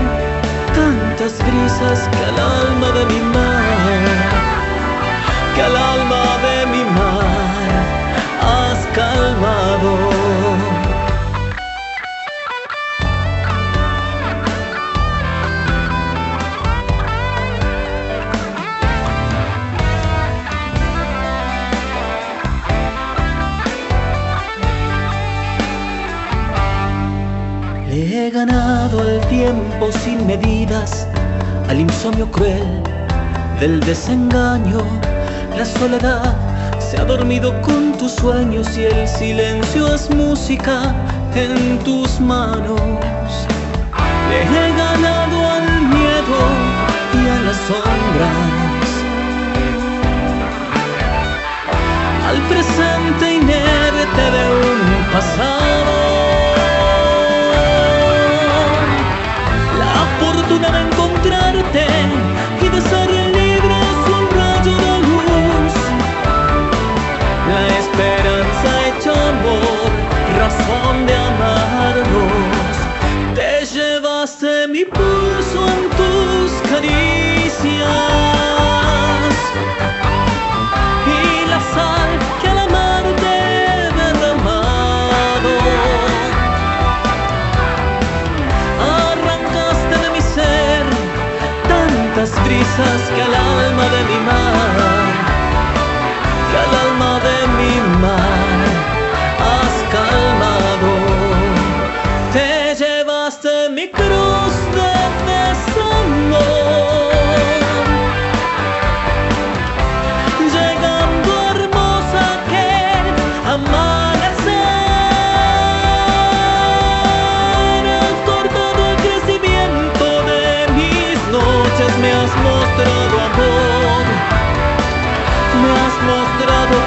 tantas 0.74 1.38
brisas 1.46 2.08
que 2.08 2.24
al 2.24 2.38
alma 2.38 2.88
de 2.98 3.06
mi 3.06 3.20
medidas, 30.24 31.06
al 31.68 31.80
insomnio 31.80 32.30
cruel 32.30 32.82
del 33.60 33.80
desengaño. 33.80 34.78
La 35.56 35.64
soledad 35.64 36.34
se 36.78 36.98
ha 36.98 37.04
dormido 37.04 37.60
con 37.62 37.92
tus 37.98 38.12
sueños 38.12 38.76
y 38.78 38.84
el 38.84 39.08
silencio 39.08 39.94
es 39.94 40.08
música 40.10 40.94
en 41.34 41.78
tus 41.80 42.20
manos. 42.20 42.80
Le 44.30 44.42
he 44.42 44.76
ganado 44.76 45.50
al 45.50 45.82
miedo 45.82 46.38
y 47.14 47.28
a 47.28 47.40
las 47.46 47.56
sombras, 47.68 48.88
al 52.28 52.38
presente 52.48 53.34
inerte 53.34 54.24
de 54.36 54.44
un 54.70 55.12
pasado. 55.12 56.55
Fortuna 60.56 60.80
encontrarte 60.80 61.86
y 62.60 62.68
de 62.68 62.80
ser 62.80 63.10
libre 63.10 63.76
es 63.92 64.08
un 64.16 64.30
rayo 64.36 64.76
de 64.76 64.98
luz. 65.00 65.74
La 67.48 67.62
esperanza 67.78 68.70
hecha 68.86 69.28
amor, 69.28 69.90
razón 70.38 71.06
de 71.06 71.14
amarnos. 71.14 72.74
Te 73.34 73.66
llevaste 73.66 74.68
mi 74.68 74.84
pulso 74.84 75.66
en 75.68 75.90
tus 75.96 76.70
caricias 76.70 77.15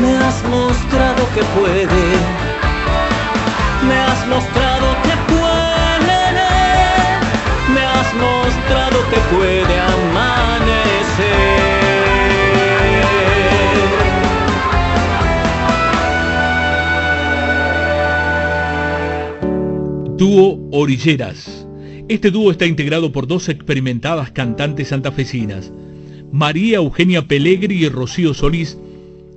Me 0.00 0.12
has 0.16 0.42
mostrado 0.44 1.22
que 1.34 1.42
puede, 1.58 2.04
me 3.88 3.96
has 3.98 4.26
mostrado 4.26 4.86
que 5.02 5.14
puede, 5.32 6.20
me 7.74 7.82
has 7.84 8.14
mostrado 8.14 8.96
donde 8.96 9.18
puede 9.30 9.80
amanecer. 9.80 10.65
Dúo 20.16 20.58
Orilleras. 20.72 21.66
Este 22.08 22.30
dúo 22.30 22.50
está 22.50 22.64
integrado 22.64 23.12
por 23.12 23.26
dos 23.26 23.50
experimentadas 23.50 24.30
cantantes 24.30 24.88
santafesinas, 24.88 25.70
María 26.32 26.78
Eugenia 26.78 27.28
Pellegri 27.28 27.84
y 27.84 27.88
Rocío 27.90 28.32
Solís, 28.32 28.78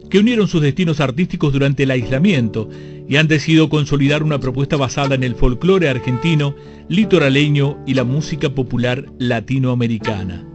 que 0.09 0.19
unieron 0.19 0.47
sus 0.47 0.61
destinos 0.61 1.01
artísticos 1.01 1.51
durante 1.51 1.83
el 1.83 1.91
aislamiento 1.91 2.69
y 3.09 3.17
han 3.17 3.27
decidido 3.27 3.67
consolidar 3.67 4.23
una 4.23 4.39
propuesta 4.39 4.77
basada 4.77 5.15
en 5.15 5.25
el 5.25 5.35
folclore 5.35 5.89
argentino, 5.89 6.55
litoraleño 6.87 7.77
y 7.85 7.95
la 7.95 8.05
música 8.05 8.49
popular 8.49 9.05
latinoamericana. 9.17 10.45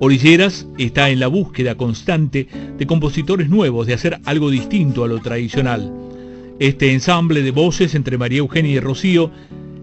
Orilleras 0.00 0.66
está 0.76 1.08
en 1.08 1.20
la 1.20 1.28
búsqueda 1.28 1.76
constante 1.76 2.48
de 2.76 2.86
compositores 2.86 3.48
nuevos, 3.48 3.86
de 3.86 3.94
hacer 3.94 4.18
algo 4.24 4.50
distinto 4.50 5.04
a 5.04 5.08
lo 5.08 5.20
tradicional 5.20 5.99
este 6.60 6.92
ensamble 6.92 7.42
de 7.42 7.50
voces 7.50 7.94
entre 7.94 8.18
María 8.18 8.38
Eugenia 8.38 8.72
y 8.72 8.80
Rocío 8.80 9.32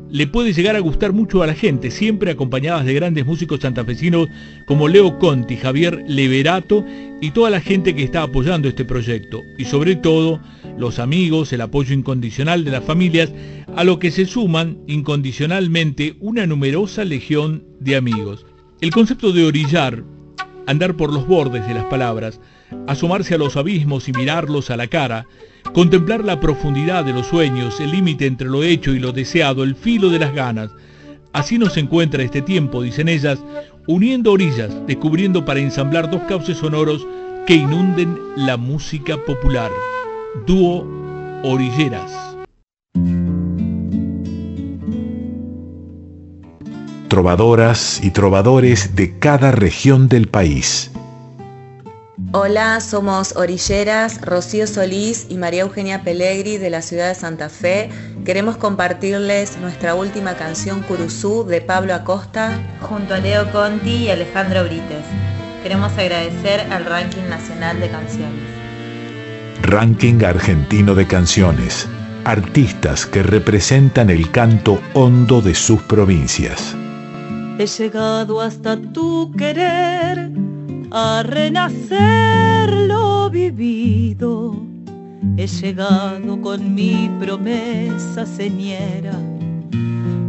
le 0.09 0.27
puede 0.27 0.53
llegar 0.53 0.75
a 0.75 0.79
gustar 0.79 1.11
mucho 1.11 1.43
a 1.43 1.47
la 1.47 1.53
gente, 1.53 1.91
siempre 1.91 2.31
acompañadas 2.31 2.85
de 2.85 2.93
grandes 2.93 3.25
músicos 3.25 3.59
santafesinos 3.59 4.29
como 4.65 4.87
Leo 4.87 5.17
Conti, 5.19 5.57
Javier 5.57 6.03
Leverato 6.07 6.85
y 7.19 7.31
toda 7.31 7.49
la 7.49 7.59
gente 7.59 7.93
que 7.93 8.03
está 8.03 8.21
apoyando 8.21 8.69
este 8.69 8.85
proyecto. 8.85 9.41
Y 9.57 9.65
sobre 9.65 9.95
todo, 9.95 10.39
los 10.77 10.99
amigos, 10.99 11.51
el 11.51 11.61
apoyo 11.61 11.93
incondicional 11.93 12.63
de 12.63 12.71
las 12.71 12.83
familias, 12.83 13.33
a 13.75 13.83
lo 13.83 13.99
que 13.99 14.11
se 14.11 14.25
suman 14.25 14.77
incondicionalmente 14.87 16.15
una 16.19 16.45
numerosa 16.45 17.03
legión 17.03 17.65
de 17.79 17.95
amigos. 17.97 18.45
El 18.79 18.91
concepto 18.91 19.33
de 19.33 19.45
orillar, 19.45 20.03
andar 20.67 20.95
por 20.95 21.11
los 21.11 21.27
bordes 21.27 21.67
de 21.67 21.73
las 21.73 21.85
palabras, 21.85 22.39
asomarse 22.85 23.33
a 23.33 23.37
los 23.39 23.57
abismos 23.57 24.07
y 24.07 24.13
mirarlos 24.13 24.69
a 24.69 24.77
la 24.77 24.87
cara, 24.87 25.25
contemplar 25.73 26.23
la 26.23 26.39
profundidad 26.39 27.05
de 27.05 27.13
los 27.13 27.27
sueños, 27.27 27.79
el 27.79 27.91
límite 27.91 28.25
entre 28.25 28.47
lo 28.47 28.63
hecho 28.63 28.93
y 28.93 28.99
lo 28.99 29.11
deseado, 29.11 29.63
el 29.63 29.75
filo 29.75 30.09
de 30.09 30.19
las 30.19 30.33
ganas. 30.33 30.69
Así 31.33 31.57
nos 31.57 31.77
encuentra 31.77 32.23
este 32.23 32.41
tiempo, 32.41 32.81
dicen 32.81 33.07
ellas, 33.07 33.39
uniendo 33.87 34.31
orillas, 34.31 34.71
descubriendo 34.87 35.45
para 35.45 35.59
ensamblar 35.59 36.09
dos 36.09 36.21
cauces 36.23 36.57
sonoros 36.57 37.05
que 37.45 37.55
inunden 37.55 38.17
la 38.35 38.57
música 38.57 39.17
popular. 39.17 39.71
Dúo 40.45 40.85
Orilleras. 41.43 42.35
Trovadoras 47.07 48.03
y 48.03 48.11
trovadores 48.11 48.95
de 48.95 49.17
cada 49.17 49.51
región 49.51 50.09
del 50.09 50.27
país 50.27 50.91
Hola, 52.33 52.81
somos 52.81 53.37
Orilleras, 53.37 54.19
Rocío 54.19 54.67
Solís 54.67 55.27
y 55.29 55.35
María 55.37 55.61
Eugenia 55.61 56.03
Pellegri 56.03 56.57
de 56.57 56.69
la 56.69 56.81
ciudad 56.81 57.07
de 57.07 57.15
Santa 57.15 57.47
Fe. 57.47 57.89
Queremos 58.25 58.57
compartirles 58.57 59.57
nuestra 59.59 59.95
última 59.95 60.35
canción 60.35 60.81
Curuzú 60.81 61.45
de 61.45 61.61
Pablo 61.61 61.95
Acosta 61.95 62.61
junto 62.81 63.13
a 63.13 63.19
Leo 63.19 63.49
Conti 63.53 63.91
y 63.91 64.09
Alejandro 64.09 64.65
Brites. 64.65 65.05
Queremos 65.63 65.93
agradecer 65.93 66.59
al 66.69 66.83
Ranking 66.83 67.29
Nacional 67.29 67.79
de 67.79 67.89
Canciones. 67.89 68.43
Ranking 69.61 70.21
Argentino 70.25 70.95
de 70.95 71.07
Canciones. 71.07 71.87
Artistas 72.25 73.05
que 73.05 73.23
representan 73.23 74.09
el 74.09 74.29
canto 74.31 74.81
hondo 74.95 75.39
de 75.39 75.55
sus 75.55 75.81
provincias. 75.83 76.75
He 77.57 77.67
llegado 77.67 78.41
hasta 78.41 78.75
tu 78.75 79.31
querer 79.31 80.29
a 80.99 81.21
renacer 81.21 82.73
lo 82.73 83.29
vivido. 83.29 84.55
He 85.37 85.45
llegado 85.45 86.41
con 86.41 86.73
mi 86.73 87.07
promesa 87.19 88.25
señera 88.25 89.13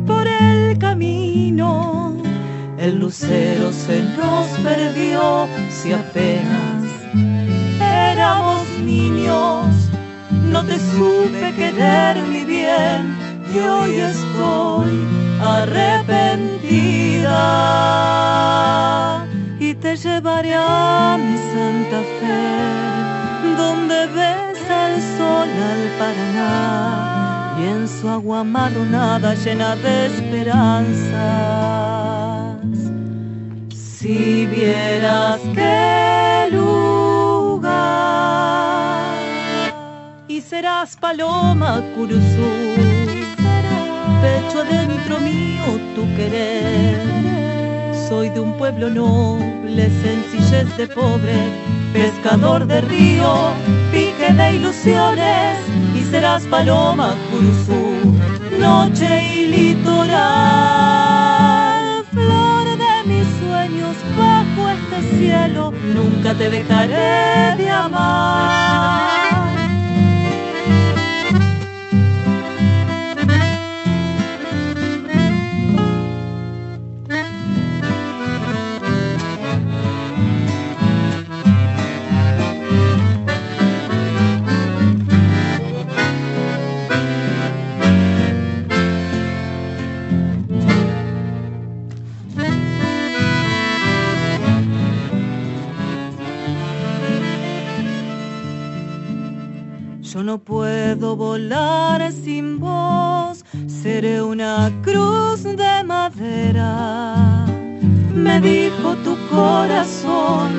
por 0.06 0.26
el 0.26 0.76
camino. 0.76 2.14
El 2.78 2.98
lucero 2.98 3.72
se 3.72 4.02
nos 4.18 4.46
perdió 4.62 5.48
si 5.70 5.94
apenas 5.94 6.84
éramos 7.80 8.68
niños. 8.84 9.64
No 10.52 10.62
te 10.66 10.78
supe 10.78 11.54
querer 11.56 12.22
mi 12.26 12.44
bien 12.44 13.16
y 13.54 13.58
hoy 13.58 13.94
estoy 14.12 15.06
arrepentida 15.40 16.58
y 19.60 19.74
te 19.74 19.96
llevaré 19.96 20.54
a 20.54 21.18
mi 21.18 21.36
Santa 21.36 22.00
Fe, 22.20 23.56
donde 23.56 24.06
besa 24.06 24.90
el 24.90 25.02
sol 25.16 25.48
al 25.48 25.90
Paraná 25.98 27.56
y 27.58 27.64
en 27.64 27.88
su 27.88 28.08
agua 28.08 28.44
marronada 28.44 29.34
llena 29.34 29.74
de 29.76 30.06
esperanzas. 30.06 31.18
Si 33.74 34.46
vieras 34.46 35.40
qué 35.54 36.48
lugar 36.52 37.68
y 40.28 40.40
serás 40.40 40.96
paloma 40.96 41.82
curuzú, 41.96 42.50
pecho 44.22 44.60
adentro 44.60 45.18
mío 45.20 45.64
tu 45.96 46.02
querer 46.16 47.47
soy 48.08 48.30
de 48.30 48.40
un 48.40 48.54
pueblo 48.54 48.88
noble, 48.88 49.90
sencillez 50.02 50.74
de 50.78 50.86
pobre, 50.86 51.36
pescador 51.92 52.66
de 52.66 52.80
río, 52.80 53.50
pique 53.92 54.32
de 54.32 54.56
ilusiones, 54.56 55.58
y 55.94 56.02
serás 56.10 56.44
paloma, 56.44 57.14
curuzú, 57.30 58.16
noche 58.58 59.34
y 59.34 59.46
litoral. 59.48 60.16
Flor 62.12 62.64
de 62.78 63.04
mis 63.04 63.26
sueños 63.40 63.94
bajo 64.16 64.70
este 64.70 65.02
cielo, 65.16 65.72
nunca 65.94 66.32
te 66.34 66.48
dejaré 66.48 67.56
de 67.58 67.70
amar. 67.70 69.27
No 100.22 100.38
puedo 100.38 101.16
volar 101.16 102.12
sin 102.12 102.58
vos, 102.58 103.44
seré 103.66 104.22
una 104.22 104.72
cruz 104.82 105.42
de 105.44 105.84
madera. 105.84 107.46
Me 108.14 108.40
dijo 108.40 108.96
tu 109.04 109.16
corazón 109.28 110.50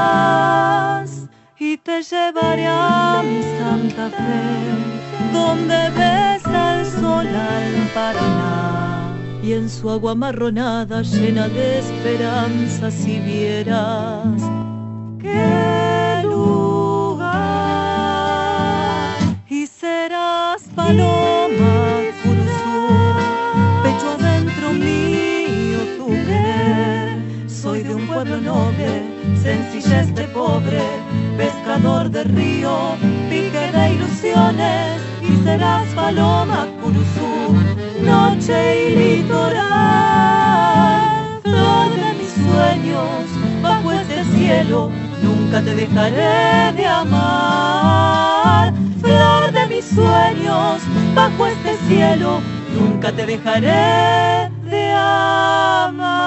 Y 1.59 1.79
te 1.79 2.03
llevaré 2.03 2.67
a 2.67 3.23
mi 3.25 3.43
Santa 3.59 4.11
Fe, 4.11 5.33
donde 5.33 5.91
besa 5.91 6.81
el 6.81 6.87
sol 6.87 7.27
al 7.27 7.89
Paraná. 7.95 9.17
Y 9.43 9.55
en 9.55 9.71
su 9.71 9.89
agua 9.89 10.15
marronada 10.15 11.01
llena 11.03 11.49
de 11.49 11.79
esperanza 11.79 12.91
si 12.91 13.19
vieras 13.21 14.56
y 19.49 19.67
serás 19.67 20.63
paloma 20.75 21.75
curuzú, 22.23 22.89
pecho 23.83 24.11
adentro 24.19 24.73
mío 24.73 25.81
querer. 25.97 27.19
Soy 27.49 27.83
de 27.83 27.95
un 27.95 28.07
pueblo 28.07 28.41
noble, 28.41 29.03
sencillez 29.43 30.15
de 30.15 30.25
pobre, 30.25 30.83
pescador 31.37 32.11
de 32.11 32.25
río, 32.25 32.97
pique 33.31 33.71
de 33.73 33.95
ilusiones 33.95 35.01
y 35.23 35.37
serás 35.45 35.87
paloma 35.95 36.67
curuzú, 36.83 37.55
noche 38.03 38.89
y 38.89 38.97
litoral, 38.97 39.61
flor 41.43 41.91
de 41.95 42.15
mis 42.19 42.33
sueños 42.33 43.25
bajo 43.63 43.93
este 43.93 44.25
cielo 44.37 44.91
nunca 45.23 45.63
te 45.63 45.75
dejaré 45.75 46.73
de 46.77 46.87
amar. 46.87 48.73
Flor 49.01 49.53
de 49.53 49.67
mis 49.69 49.85
sueños, 49.85 50.81
bajo 51.15 51.47
este 51.47 51.77
cielo, 51.89 52.41
nunca 52.79 53.13
te 53.13 53.27
dejaré 53.27 54.51
de 54.71 54.93
amar. 54.93 56.27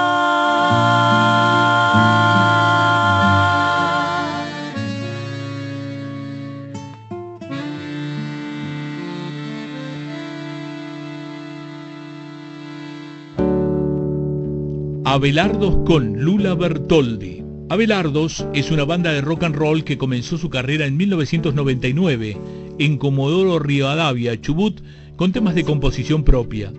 Abelardos 15.04 15.78
con 15.86 16.22
Lula 16.22 16.54
Bertoldi. 16.54 17.39
Abelardos 17.70 18.44
es 18.52 18.72
una 18.72 18.84
banda 18.84 19.12
de 19.12 19.20
rock 19.20 19.44
and 19.44 19.54
roll 19.54 19.84
que 19.84 19.96
comenzó 19.96 20.36
su 20.36 20.50
carrera 20.50 20.86
en 20.86 20.96
1999 20.96 22.36
en 22.80 22.98
Comodoro 22.98 23.60
Rivadavia, 23.60 24.40
Chubut, 24.40 24.80
con 25.14 25.30
temas 25.30 25.54
de 25.54 25.62
composición 25.62 26.24
propia. 26.24 26.72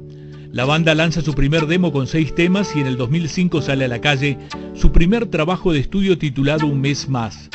La 0.52 0.66
banda 0.66 0.94
lanza 0.94 1.22
su 1.22 1.34
primer 1.34 1.68
demo 1.68 1.94
con 1.94 2.08
seis 2.08 2.36
temas 2.36 2.76
y 2.76 2.82
en 2.82 2.88
el 2.88 2.98
2005 2.98 3.62
sale 3.62 3.86
a 3.86 3.88
la 3.88 4.02
calle 4.02 4.38
su 4.74 4.92
primer 4.92 5.28
trabajo 5.28 5.72
de 5.72 5.80
estudio 5.80 6.18
titulado 6.18 6.68
Un 6.68 6.82
mes 6.82 7.08
más. 7.08 7.50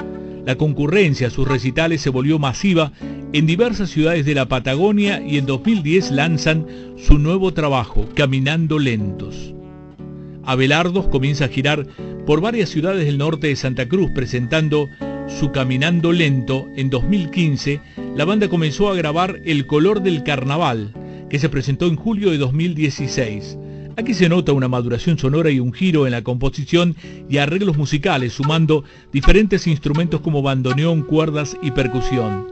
La 0.46 0.56
concurrencia 0.56 1.26
a 1.26 1.30
sus 1.30 1.46
recitales 1.46 2.00
se 2.00 2.08
volvió 2.08 2.38
masiva 2.38 2.92
en 3.34 3.46
diversas 3.46 3.90
ciudades 3.90 4.24
de 4.24 4.34
la 4.34 4.48
Patagonia 4.48 5.22
y 5.22 5.36
en 5.36 5.44
2010 5.44 6.10
lanzan 6.12 6.66
su 6.96 7.18
nuevo 7.18 7.52
trabajo, 7.52 8.08
Caminando 8.14 8.78
Lentos. 8.78 9.52
Abelardos 10.46 11.08
comienza 11.08 11.46
a 11.46 11.48
girar 11.48 11.86
por 12.26 12.40
varias 12.40 12.70
ciudades 12.70 13.06
del 13.06 13.18
norte 13.18 13.46
de 13.46 13.56
Santa 13.56 13.88
Cruz 13.88 14.10
presentando 14.10 14.90
su 15.28 15.52
Caminando 15.52 16.10
Lento, 16.10 16.68
en 16.76 16.90
2015, 16.90 17.80
la 18.16 18.24
banda 18.24 18.48
comenzó 18.48 18.88
a 18.88 18.96
grabar 18.96 19.40
El 19.44 19.66
color 19.66 20.02
del 20.02 20.24
carnaval, 20.24 20.92
que 21.30 21.38
se 21.38 21.48
presentó 21.48 21.86
en 21.86 21.94
julio 21.94 22.32
de 22.32 22.38
2016. 22.38 23.56
Aquí 23.96 24.12
se 24.12 24.28
nota 24.28 24.52
una 24.52 24.66
maduración 24.66 25.18
sonora 25.18 25.50
y 25.50 25.60
un 25.60 25.72
giro 25.72 26.04
en 26.04 26.12
la 26.12 26.22
composición 26.22 26.96
y 27.30 27.38
arreglos 27.38 27.76
musicales, 27.76 28.32
sumando 28.32 28.82
diferentes 29.12 29.68
instrumentos 29.68 30.20
como 30.20 30.42
bandoneón, 30.42 31.02
cuerdas 31.02 31.56
y 31.62 31.70
percusión. 31.70 32.48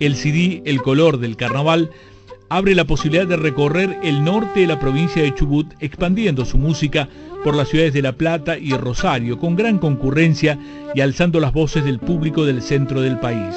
El 0.00 0.16
CD 0.16 0.62
El 0.64 0.80
color 0.80 1.18
del 1.18 1.36
carnaval 1.36 1.90
abre 2.48 2.74
la 2.74 2.84
posibilidad 2.84 3.26
de 3.26 3.36
recorrer 3.36 3.98
el 4.02 4.24
norte 4.24 4.60
de 4.60 4.66
la 4.66 4.80
provincia 4.80 5.22
de 5.22 5.34
Chubut, 5.34 5.74
expandiendo 5.80 6.44
su 6.44 6.58
música 6.58 7.08
por 7.44 7.54
las 7.54 7.68
ciudades 7.68 7.92
de 7.92 8.02
La 8.02 8.12
Plata 8.12 8.58
y 8.58 8.72
Rosario, 8.72 9.38
con 9.38 9.56
gran 9.56 9.78
concurrencia 9.78 10.58
y 10.94 11.00
alzando 11.00 11.40
las 11.40 11.52
voces 11.52 11.84
del 11.84 11.98
público 11.98 12.44
del 12.44 12.62
centro 12.62 13.00
del 13.00 13.18
país. 13.18 13.54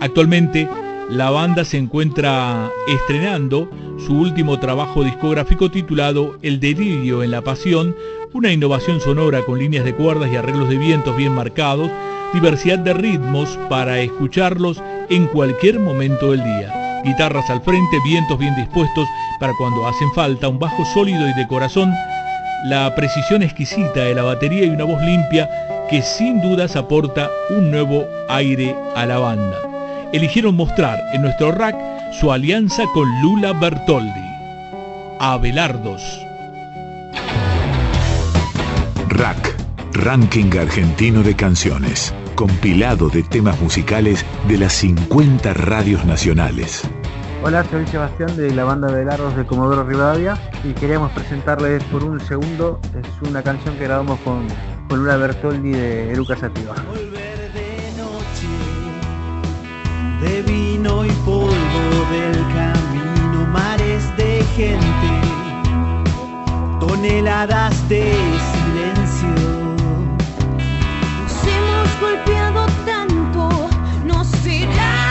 Actualmente, 0.00 0.68
la 1.10 1.30
banda 1.30 1.64
se 1.64 1.78
encuentra 1.78 2.70
estrenando 2.88 3.68
su 4.06 4.14
último 4.18 4.58
trabajo 4.58 5.04
discográfico 5.04 5.70
titulado 5.70 6.38
El 6.42 6.58
delirio 6.58 7.22
en 7.22 7.32
la 7.32 7.42
pasión, 7.42 7.94
una 8.32 8.52
innovación 8.52 9.00
sonora 9.00 9.42
con 9.42 9.58
líneas 9.58 9.84
de 9.84 9.94
cuerdas 9.94 10.30
y 10.32 10.36
arreglos 10.36 10.68
de 10.68 10.78
vientos 10.78 11.16
bien 11.16 11.32
marcados, 11.32 11.90
diversidad 12.32 12.78
de 12.78 12.94
ritmos 12.94 13.58
para 13.68 14.00
escucharlos 14.00 14.82
en 15.10 15.26
cualquier 15.26 15.78
momento 15.78 16.30
del 16.30 16.42
día. 16.42 16.81
Guitarras 17.04 17.48
al 17.50 17.60
frente, 17.62 17.98
vientos 18.04 18.38
bien 18.38 18.54
dispuestos 18.56 19.06
para 19.40 19.52
cuando 19.58 19.86
hacen 19.86 20.12
falta, 20.12 20.48
un 20.48 20.58
bajo 20.58 20.84
sólido 20.94 21.28
y 21.28 21.34
de 21.34 21.46
corazón 21.48 21.92
la 22.64 22.94
precisión 22.94 23.42
exquisita 23.42 24.04
de 24.04 24.14
la 24.14 24.22
batería 24.22 24.64
y 24.64 24.68
una 24.68 24.84
voz 24.84 25.02
limpia 25.02 25.50
que 25.90 26.00
sin 26.00 26.40
dudas 26.40 26.76
aporta 26.76 27.28
un 27.50 27.70
nuevo 27.70 28.06
aire 28.28 28.76
a 28.94 29.04
la 29.04 29.18
banda. 29.18 29.58
Eligieron 30.12 30.54
mostrar 30.54 30.98
en 31.12 31.22
nuestro 31.22 31.50
rack 31.52 31.76
su 32.12 32.30
alianza 32.30 32.84
con 32.94 33.08
Lula 33.20 33.52
Bertoldi. 33.52 34.30
Abelardos. 35.18 36.02
Rack, 39.08 39.56
Ranking 39.92 40.56
Argentino 40.58 41.22
de 41.22 41.34
Canciones, 41.34 42.14
compilado 42.42 43.08
de 43.08 43.22
temas 43.22 43.60
musicales 43.60 44.26
de 44.48 44.58
las 44.58 44.72
50 44.72 45.54
radios 45.54 46.04
nacionales. 46.04 46.82
Hola, 47.44 47.64
soy 47.70 47.86
Sebastián 47.86 48.36
de 48.36 48.52
la 48.52 48.64
banda 48.64 48.90
de 48.90 49.04
Largos 49.04 49.36
de 49.36 49.46
Comodoro 49.46 49.84
Rivadavia 49.84 50.36
y 50.64 50.72
queríamos 50.72 51.12
presentarles 51.12 51.84
por 51.84 52.02
un 52.02 52.18
segundo, 52.18 52.80
es 53.00 53.28
una 53.28 53.44
canción 53.44 53.76
que 53.76 53.84
grabamos 53.84 54.18
con, 54.24 54.48
con 54.88 54.98
Lula 54.98 55.18
Bertoldi 55.18 55.70
de 55.70 56.10
Eruca 56.10 56.36
Sativa. 56.36 56.74
de 60.20 60.42
vino 60.42 61.04
y 61.04 61.10
polvo 61.24 61.46
del 62.10 62.38
camino, 62.54 63.46
mares 63.52 64.16
de 64.16 64.42
gente, 64.56 65.10
toneladas 66.80 67.88
de 67.88 68.12
golpeado 72.02 72.66
tanto, 72.84 73.70
no 74.04 74.24
será 74.24 75.01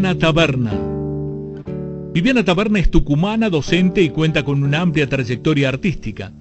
Viviana 0.00 0.18
Taberna. 0.18 0.72
Viviana 2.14 2.42
Taberna 2.42 2.78
es 2.78 2.90
tucumana, 2.90 3.50
docente 3.50 4.00
y 4.00 4.08
cuenta 4.08 4.44
con 4.46 4.64
una 4.64 4.80
amplia 4.80 5.06
trayectoria 5.06 5.68
artística. 5.68 6.32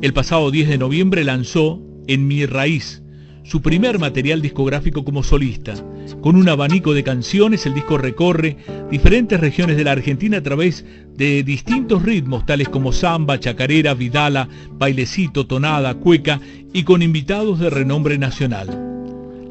El 0.00 0.14
pasado 0.14 0.50
10 0.50 0.70
de 0.70 0.78
noviembre 0.78 1.22
lanzó 1.22 1.82
En 2.06 2.26
mi 2.26 2.46
raíz, 2.46 3.02
su 3.42 3.60
primer 3.60 3.98
material 3.98 4.40
discográfico 4.40 5.04
como 5.04 5.22
solista. 5.22 5.74
Con 6.22 6.36
un 6.36 6.48
abanico 6.48 6.94
de 6.94 7.04
canciones, 7.04 7.66
el 7.66 7.74
disco 7.74 7.98
recorre 7.98 8.56
diferentes 8.90 9.38
regiones 9.38 9.76
de 9.76 9.84
la 9.84 9.92
Argentina 9.92 10.38
a 10.38 10.42
través 10.42 10.86
de 11.14 11.42
distintos 11.42 12.02
ritmos, 12.02 12.46
tales 12.46 12.70
como 12.70 12.90
samba, 12.90 13.38
chacarera, 13.38 13.92
vidala, 13.92 14.48
bailecito, 14.72 15.46
tonada, 15.46 15.92
cueca 15.92 16.40
y 16.72 16.84
con 16.84 17.02
invitados 17.02 17.58
de 17.58 17.68
renombre 17.68 18.16
nacional. 18.16 18.83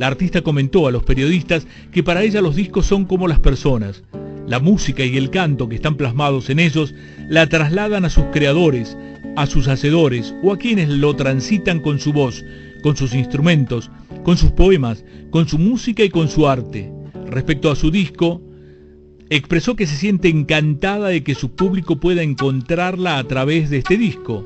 La 0.03 0.07
artista 0.07 0.41
comentó 0.41 0.85
a 0.85 0.91
los 0.91 1.03
periodistas 1.03 1.65
que 1.93 2.03
para 2.03 2.23
ella 2.23 2.41
los 2.41 2.57
discos 2.57 2.85
son 2.85 3.05
como 3.05 3.25
las 3.25 3.39
personas. 3.39 4.03
La 4.45 4.59
música 4.59 5.05
y 5.05 5.15
el 5.15 5.29
canto 5.29 5.69
que 5.69 5.75
están 5.75 5.95
plasmados 5.95 6.49
en 6.49 6.59
ellos 6.59 6.93
la 7.29 7.47
trasladan 7.47 8.03
a 8.03 8.09
sus 8.09 8.25
creadores, 8.33 8.97
a 9.37 9.45
sus 9.45 9.69
hacedores 9.69 10.35
o 10.43 10.51
a 10.51 10.57
quienes 10.57 10.89
lo 10.89 11.15
transitan 11.15 11.79
con 11.79 12.01
su 12.01 12.11
voz, 12.11 12.43
con 12.81 12.97
sus 12.97 13.13
instrumentos, 13.13 13.89
con 14.25 14.35
sus 14.35 14.51
poemas, 14.51 15.05
con 15.29 15.47
su 15.47 15.57
música 15.57 16.03
y 16.03 16.09
con 16.09 16.27
su 16.27 16.49
arte. 16.49 16.91
Respecto 17.27 17.71
a 17.71 17.77
su 17.77 17.89
disco, 17.89 18.41
expresó 19.29 19.77
que 19.77 19.87
se 19.87 19.95
siente 19.95 20.27
encantada 20.27 21.07
de 21.07 21.23
que 21.23 21.33
su 21.33 21.55
público 21.55 22.01
pueda 22.01 22.23
encontrarla 22.23 23.19
a 23.19 23.23
través 23.23 23.69
de 23.69 23.77
este 23.77 23.95
disco, 23.95 24.45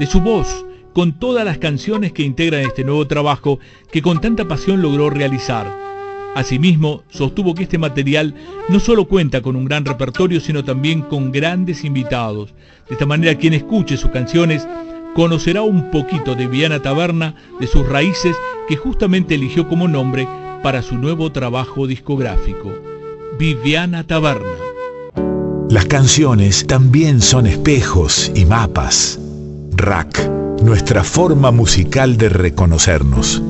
de 0.00 0.06
su 0.06 0.20
voz, 0.20 0.65
con 0.96 1.12
todas 1.12 1.44
las 1.44 1.58
canciones 1.58 2.12
que 2.12 2.22
integran 2.22 2.62
este 2.62 2.82
nuevo 2.82 3.06
trabajo 3.06 3.58
que 3.92 4.00
con 4.00 4.18
tanta 4.18 4.48
pasión 4.48 4.80
logró 4.80 5.10
realizar. 5.10 5.70
Asimismo, 6.34 7.02
sostuvo 7.10 7.54
que 7.54 7.64
este 7.64 7.76
material 7.76 8.34
no 8.70 8.80
solo 8.80 9.04
cuenta 9.04 9.42
con 9.42 9.56
un 9.56 9.66
gran 9.66 9.84
repertorio, 9.84 10.40
sino 10.40 10.64
también 10.64 11.02
con 11.02 11.32
grandes 11.32 11.84
invitados. 11.84 12.54
De 12.88 12.94
esta 12.94 13.04
manera, 13.04 13.34
quien 13.34 13.52
escuche 13.52 13.98
sus 13.98 14.10
canciones 14.10 14.66
conocerá 15.14 15.60
un 15.60 15.90
poquito 15.90 16.34
de 16.34 16.46
Viana 16.46 16.80
Taberna, 16.80 17.34
de 17.60 17.66
sus 17.66 17.86
raíces 17.86 18.34
que 18.66 18.76
justamente 18.78 19.34
eligió 19.34 19.68
como 19.68 19.88
nombre 19.88 20.26
para 20.62 20.80
su 20.80 20.96
nuevo 20.96 21.30
trabajo 21.30 21.86
discográfico, 21.86 22.72
Viviana 23.38 24.06
Taberna. 24.06 24.48
Las 25.68 25.84
canciones 25.84 26.66
también 26.66 27.20
son 27.20 27.46
espejos 27.46 28.32
y 28.34 28.46
mapas. 28.46 29.20
Rack, 29.72 30.45
nuestra 30.62 31.04
forma 31.04 31.50
musical 31.50 32.16
de 32.16 32.28
reconocernos. 32.28 33.42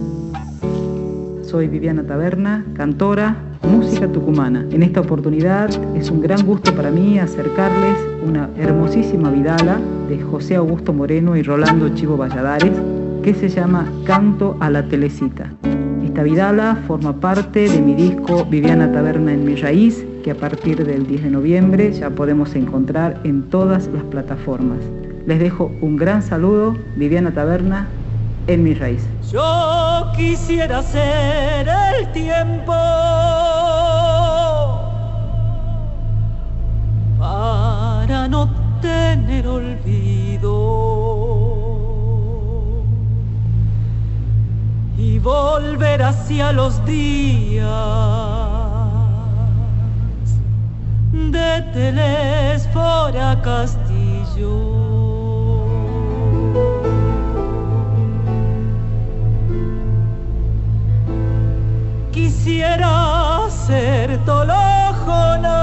Soy 1.42 1.68
Viviana 1.68 2.02
Taberna, 2.02 2.64
cantora, 2.74 3.36
música 3.62 4.10
tucumana. 4.10 4.66
En 4.70 4.82
esta 4.82 5.00
oportunidad 5.00 5.70
es 5.96 6.10
un 6.10 6.20
gran 6.20 6.44
gusto 6.44 6.74
para 6.74 6.90
mí 6.90 7.18
acercarles 7.18 7.96
una 8.26 8.50
hermosísima 8.58 9.30
vidala 9.30 9.80
de 10.08 10.20
José 10.20 10.56
Augusto 10.56 10.92
Moreno 10.92 11.36
y 11.36 11.42
Rolando 11.42 11.88
Chivo 11.94 12.16
Valladares 12.16 12.72
que 13.22 13.34
se 13.34 13.48
llama 13.48 13.90
Canto 14.04 14.56
a 14.60 14.70
la 14.70 14.86
Telecita. 14.88 15.50
Esta 16.04 16.22
vidala 16.22 16.76
forma 16.86 17.18
parte 17.20 17.68
de 17.68 17.80
mi 17.80 17.94
disco 17.94 18.44
Viviana 18.44 18.90
Taberna 18.92 19.32
en 19.32 19.44
mi 19.44 19.54
raíz, 19.54 20.04
que 20.22 20.32
a 20.32 20.34
partir 20.34 20.84
del 20.84 21.06
10 21.06 21.24
de 21.24 21.30
noviembre 21.30 21.92
ya 21.92 22.10
podemos 22.10 22.54
encontrar 22.54 23.20
en 23.24 23.42
todas 23.44 23.88
las 23.88 24.02
plataformas. 24.04 24.78
Les 25.26 25.40
dejo 25.40 25.72
un 25.80 25.96
gran 25.96 26.22
saludo, 26.22 26.76
Viviana 26.94 27.34
Taberna, 27.34 27.88
en 28.46 28.62
mi 28.62 28.74
raíz. 28.74 29.04
Yo 29.32 30.12
quisiera 30.16 30.80
ser 30.82 31.68
el 31.68 32.12
tiempo 32.12 32.72
para 37.18 38.28
no 38.28 38.48
tener 38.80 39.48
olvido 39.48 40.46
y 44.96 45.18
volver 45.18 46.04
hacia 46.04 46.52
los 46.52 46.84
días 46.86 47.66
de 51.12 51.62
Telesfora 51.74 53.42
Castillo. 53.42 54.85
Quisiera 62.46 63.50
ser 63.50 64.24
Tolojona, 64.24 65.62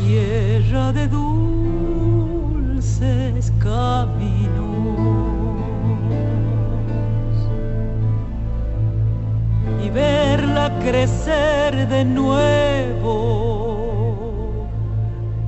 tierra 0.00 0.90
de 0.92 1.06
dulces 1.08 2.32
caminos 3.58 4.48
y 9.84 9.90
verla 9.90 10.72
crecer 10.80 11.86
de 11.88 12.06
nuevo 12.06 13.12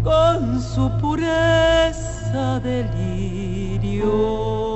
con 0.03 0.61
su 0.61 0.91
pureza 1.01 2.61
de 2.61 2.85
lirio. 2.99 4.74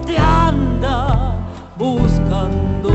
Te 0.00 0.16
anda 0.16 1.36
buscando. 1.76 2.91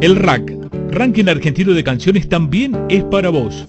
El 0.00 0.16
RAC, 0.16 0.50
Ranking 0.92 1.26
Argentino 1.26 1.74
de 1.74 1.84
Canciones, 1.84 2.26
también 2.26 2.74
es 2.88 3.04
para 3.04 3.28
vos. 3.28 3.66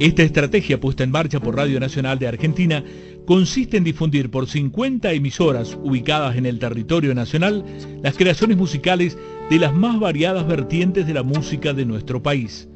Esta 0.00 0.24
estrategia 0.24 0.80
puesta 0.80 1.04
en 1.04 1.12
marcha 1.12 1.38
por 1.38 1.54
Radio 1.54 1.78
Nacional 1.78 2.18
de 2.18 2.26
Argentina 2.26 2.82
consiste 3.24 3.76
en 3.76 3.84
difundir 3.84 4.32
por 4.32 4.48
50 4.48 5.12
emisoras 5.12 5.78
ubicadas 5.80 6.36
en 6.36 6.46
el 6.46 6.58
territorio 6.58 7.14
nacional 7.14 7.64
las 8.02 8.16
creaciones 8.16 8.56
musicales 8.56 9.16
de 9.48 9.60
las 9.60 9.72
más 9.72 10.00
variadas 10.00 10.44
vertientes 10.48 11.06
de 11.06 11.14
la 11.14 11.22
música 11.22 11.72
de 11.72 11.84
nuestro 11.84 12.20
país. 12.20 12.68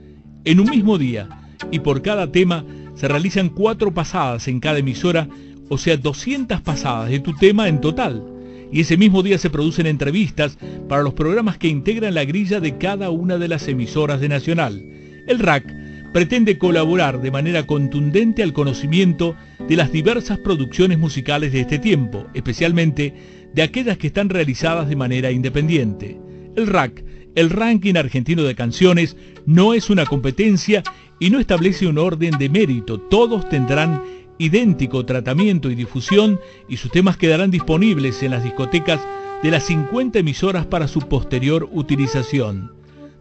En 0.44 0.60
un 0.60 0.70
mismo 0.70 0.96
día 0.96 1.28
y 1.72 1.80
por 1.80 2.00
cada 2.00 2.30
tema 2.30 2.64
se 2.94 3.08
realizan 3.08 3.48
cuatro 3.48 3.92
pasadas 3.92 4.46
en 4.46 4.60
cada 4.60 4.78
emisora, 4.78 5.28
o 5.68 5.78
sea 5.78 5.96
200 5.96 6.60
pasadas 6.60 7.10
de 7.10 7.18
tu 7.18 7.34
tema 7.34 7.66
en 7.66 7.80
total. 7.80 8.33
Y 8.74 8.80
ese 8.80 8.96
mismo 8.96 9.22
día 9.22 9.38
se 9.38 9.50
producen 9.50 9.86
entrevistas 9.86 10.58
para 10.88 11.04
los 11.04 11.14
programas 11.14 11.58
que 11.58 11.68
integran 11.68 12.12
la 12.12 12.24
grilla 12.24 12.58
de 12.58 12.76
cada 12.76 13.08
una 13.08 13.38
de 13.38 13.46
las 13.46 13.68
emisoras 13.68 14.20
de 14.20 14.28
Nacional. 14.28 14.84
El 15.28 15.38
RAC 15.38 15.72
pretende 16.12 16.58
colaborar 16.58 17.22
de 17.22 17.30
manera 17.30 17.68
contundente 17.68 18.42
al 18.42 18.52
conocimiento 18.52 19.36
de 19.68 19.76
las 19.76 19.92
diversas 19.92 20.38
producciones 20.38 20.98
musicales 20.98 21.52
de 21.52 21.60
este 21.60 21.78
tiempo, 21.78 22.26
especialmente 22.34 23.14
de 23.54 23.62
aquellas 23.62 23.96
que 23.96 24.08
están 24.08 24.28
realizadas 24.28 24.88
de 24.88 24.96
manera 24.96 25.30
independiente. 25.30 26.18
El 26.56 26.66
RAC, 26.66 27.04
el 27.36 27.50
ranking 27.50 27.94
argentino 27.94 28.42
de 28.42 28.56
canciones, 28.56 29.16
no 29.46 29.74
es 29.74 29.88
una 29.88 30.04
competencia 30.04 30.82
y 31.20 31.30
no 31.30 31.38
establece 31.38 31.86
un 31.86 31.98
orden 31.98 32.38
de 32.38 32.48
mérito. 32.48 32.98
Todos 32.98 33.48
tendrán 33.48 34.02
idéntico 34.38 35.04
tratamiento 35.04 35.70
y 35.70 35.74
difusión 35.74 36.40
y 36.68 36.76
sus 36.76 36.90
temas 36.90 37.16
quedarán 37.16 37.50
disponibles 37.50 38.22
en 38.22 38.32
las 38.32 38.44
discotecas 38.44 39.00
de 39.42 39.50
las 39.50 39.64
50 39.64 40.18
emisoras 40.18 40.66
para 40.66 40.88
su 40.88 41.00
posterior 41.00 41.68
utilización. 41.72 42.72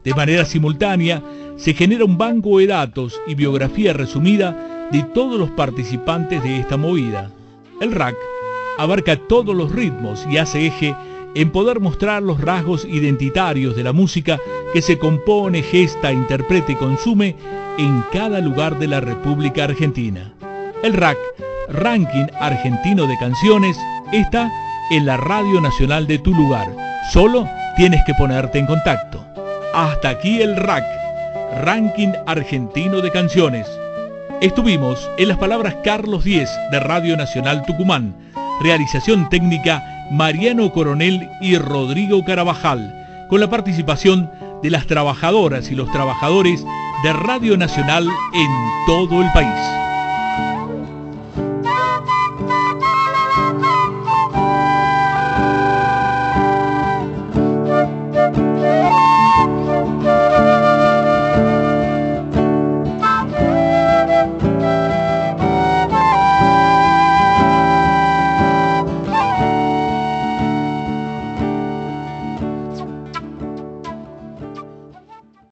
De 0.04 0.14
manera 0.14 0.46
simultánea, 0.46 1.24
se 1.56 1.74
genera 1.74 2.06
un 2.06 2.18
banco 2.18 2.60
de 2.60 2.68
datos 2.68 3.22
y 3.28 3.36
biografía 3.36 3.94
resumida 3.94 4.90
de 4.92 5.04
todos 5.04 5.40
los 5.40 5.52
participantes 5.52 6.44
de 6.44 6.60
esta 6.60 6.78
movida. 6.78 7.32
El 7.80 7.92
RAC 7.92 8.16
abarca 8.78 9.16
todos 9.16 9.56
los 9.56 9.72
ritmos 9.72 10.26
y 10.30 10.38
hace 10.38 10.68
eje 10.68 10.96
en 11.36 11.52
poder 11.52 11.80
mostrar 11.80 12.22
los 12.22 12.40
rasgos 12.42 12.86
identitarios 12.86 13.76
de 13.76 13.84
la 13.84 13.94
música 13.94 14.40
que 14.74 14.82
se 14.82 14.98
compone, 14.98 15.64
gesta, 15.64 16.12
interpreta 16.12 16.72
y 16.72 16.76
consume 16.76 17.36
en 17.78 18.04
cada 18.12 18.40
lugar 18.40 18.78
de 18.78 18.88
la 18.88 19.00
República 19.00 19.64
Argentina. 19.64 20.33
El 20.84 20.96
RAC, 20.96 21.18
Ranking 21.70 22.26
Argentino 22.42 23.08
de 23.08 23.18
Canciones, 23.18 23.80
está 24.12 24.52
en 24.92 25.06
la 25.06 25.16
Radio 25.16 25.62
Nacional 25.62 26.08
de 26.08 26.20
tu 26.20 26.34
lugar. 26.34 26.68
Solo 27.14 27.48
tienes 27.78 28.02
que 28.06 28.14
ponerte 28.16 28.60
en 28.60 28.66
contacto. 28.66 29.26
Hasta 29.74 30.10
aquí 30.10 30.42
el 30.42 30.58
RAC, 30.58 30.84
Ranking 31.64 32.12
Argentino 32.28 33.00
de 33.00 33.12
Canciones. 33.12 33.66
Estuvimos 34.42 35.10
en 35.18 35.30
las 35.30 35.38
palabras 35.38 35.74
Carlos 35.86 36.26
Diez 36.26 36.50
de 36.70 36.82
Radio 36.82 37.16
Nacional 37.16 37.64
Tucumán. 37.66 38.14
Realización 38.62 39.30
técnica 39.30 39.82
Mariano 40.12 40.70
Coronel 40.74 41.30
y 41.40 41.58
Rodrigo 41.58 42.26
Carabajal, 42.26 43.26
con 43.30 43.40
la 43.40 43.50
participación 43.50 44.30
de 44.62 44.70
las 44.70 44.86
trabajadoras 44.86 45.72
y 45.72 45.76
los 45.76 45.90
trabajadores 45.94 46.62
de 47.06 47.14
Radio 47.14 47.56
Nacional 47.56 48.06
en 48.34 48.50
todo 48.86 49.22
el 49.22 49.32
país. 49.32 49.93